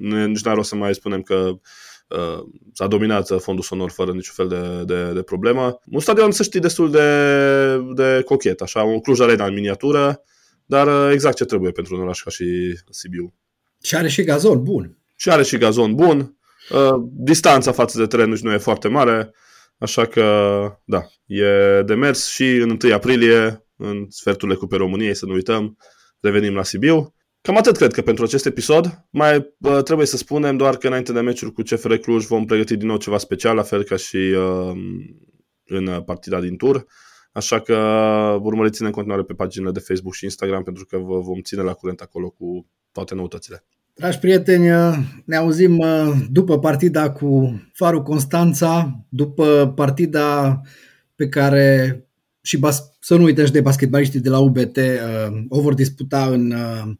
Nici 0.00 0.42
n-ar 0.42 0.54
rost 0.54 0.68
să 0.68 0.76
mai 0.76 0.94
spunem 0.94 1.22
că 1.22 1.34
uh, 1.34 1.58
s-a 2.72 2.86
dominat 2.86 3.28
fondul 3.38 3.64
sonor 3.64 3.90
fără 3.90 4.12
niciun 4.12 4.46
fel 4.46 4.48
de, 4.48 4.94
de, 4.94 5.12
de 5.12 5.22
problemă. 5.22 5.80
Un 5.90 6.00
stadion, 6.00 6.30
să 6.30 6.42
știi, 6.42 6.60
destul 6.60 6.90
de, 6.90 7.04
de 7.94 8.22
cochet, 8.24 8.60
așa, 8.60 8.82
un 8.82 9.00
Cluj 9.00 9.20
Arena 9.20 9.46
în 9.46 9.54
miniatură, 9.54 10.22
dar 10.66 10.86
uh, 10.86 11.12
exact 11.12 11.36
ce 11.36 11.44
trebuie 11.44 11.70
pentru 11.70 11.94
un 11.94 12.00
oraș 12.02 12.22
ca 12.22 12.30
și 12.30 12.78
Sibiu. 12.90 13.34
Și 13.82 13.96
are 13.96 14.08
și 14.08 14.22
gazon 14.22 14.62
bun. 14.62 14.98
Și 15.16 15.30
are 15.30 15.42
și 15.42 15.56
gazon 15.56 15.94
bun. 15.94 16.36
Uh, 16.70 16.94
distanța 17.10 17.72
față 17.72 17.98
de 17.98 18.06
teren 18.06 18.36
nu 18.42 18.52
e 18.52 18.56
foarte 18.56 18.88
mare, 18.88 19.30
așa 19.78 20.06
că, 20.06 20.22
da, 20.84 21.06
e 21.26 21.82
de 21.82 21.94
mers 21.94 22.28
și 22.28 22.56
în 22.56 22.78
1 22.82 22.94
aprilie, 22.94 23.66
în 23.76 24.06
sferturile 24.08 24.56
Cupei 24.56 24.78
României, 24.78 25.14
să 25.14 25.26
nu 25.26 25.32
uităm, 25.32 25.76
revenim 26.20 26.54
la 26.54 26.62
Sibiu. 26.62 27.14
Cam 27.46 27.56
atât 27.56 27.76
cred 27.76 27.92
că 27.92 28.02
pentru 28.02 28.24
acest 28.24 28.46
episod. 28.46 29.04
Mai 29.10 29.54
uh, 29.58 29.82
trebuie 29.82 30.06
să 30.06 30.16
spunem 30.16 30.56
doar 30.56 30.76
că 30.76 30.86
înainte 30.86 31.12
de 31.12 31.20
meciul 31.20 31.50
cu 31.50 31.62
CFR 31.62 31.94
Cluj 31.94 32.24
vom 32.24 32.44
pregăti 32.44 32.76
din 32.76 32.86
nou 32.86 32.96
ceva 32.96 33.18
special, 33.18 33.56
la 33.56 33.62
fel 33.62 33.82
ca 33.82 33.96
și 33.96 34.16
uh, 34.16 34.72
în 35.64 36.02
partida 36.04 36.40
din 36.40 36.56
tur. 36.56 36.86
Așa 37.32 37.60
că 37.60 37.74
urmăriți-ne 38.42 38.86
în 38.86 38.92
continuare 38.92 39.22
pe 39.22 39.32
paginile 39.32 39.70
de 39.70 39.78
Facebook 39.78 40.14
și 40.14 40.24
Instagram 40.24 40.62
pentru 40.62 40.84
că 40.84 40.98
vă 40.98 41.20
vom 41.20 41.40
ține 41.40 41.62
la 41.62 41.72
curent 41.72 42.00
acolo 42.00 42.30
cu 42.30 42.66
toate 42.92 43.14
noutățile. 43.14 43.64
Dragi 43.94 44.18
prieteni, 44.18 44.68
ne 45.24 45.36
auzim 45.36 45.78
uh, 45.78 46.12
după 46.30 46.58
partida 46.58 47.10
cu 47.10 47.60
Farul 47.72 48.02
Constanța, 48.02 49.04
după 49.08 49.72
partida 49.76 50.60
pe 51.14 51.28
care 51.28 51.98
și 52.40 52.58
bas- 52.58 52.96
să 53.00 53.16
nu 53.16 53.22
uităm 53.22 53.44
și 53.44 53.52
de 53.52 53.60
basketbaliștii 53.60 54.20
de 54.20 54.28
la 54.28 54.38
UBT 54.38 54.76
uh, 54.76 55.44
o 55.48 55.60
vor 55.60 55.74
disputa 55.74 56.26
în 56.26 56.50
uh, 56.50 56.92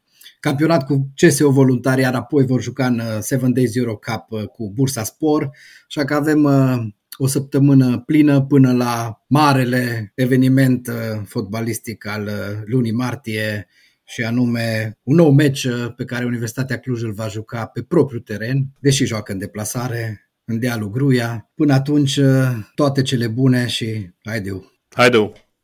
campionat 0.44 0.86
cu 0.86 1.12
CSO 1.16 1.50
voluntar, 1.50 1.98
iar 1.98 2.14
apoi 2.14 2.46
vor 2.46 2.62
juca 2.62 2.86
în 2.86 3.00
7 3.22 3.34
uh, 3.34 3.52
Days 3.52 3.76
Euro 3.76 3.96
Cup 3.96 4.24
uh, 4.28 4.46
cu 4.46 4.72
Bursa 4.74 5.02
Spor, 5.02 5.50
așa 5.86 6.04
că 6.04 6.14
avem 6.14 6.44
uh, 6.44 6.78
o 7.16 7.26
săptămână 7.26 8.02
plină 8.06 8.42
până 8.42 8.72
la 8.72 9.24
marele 9.28 10.12
eveniment 10.14 10.90
fotbalistic 11.24 12.06
al 12.06 12.30
lunii 12.64 12.92
martie 12.92 13.66
și 14.04 14.22
anume 14.22 14.98
un 15.02 15.14
nou 15.14 15.30
meci 15.30 15.66
pe 15.96 16.04
care 16.04 16.24
Universitatea 16.24 16.78
Cluj 16.78 17.02
îl 17.02 17.12
va 17.12 17.28
juca 17.28 17.66
pe 17.66 17.82
propriu 17.82 18.18
teren, 18.18 18.66
deși 18.80 19.04
joacă 19.04 19.32
în 19.32 19.38
deplasare, 19.38 20.30
în 20.44 20.58
dealul 20.58 20.90
Gruia. 20.90 21.50
Până 21.54 21.72
atunci, 21.72 22.20
toate 22.74 23.02
cele 23.02 23.26
bune 23.26 23.66
și 23.66 24.10
haideu! 24.24 24.72
Haideu! 24.94 25.43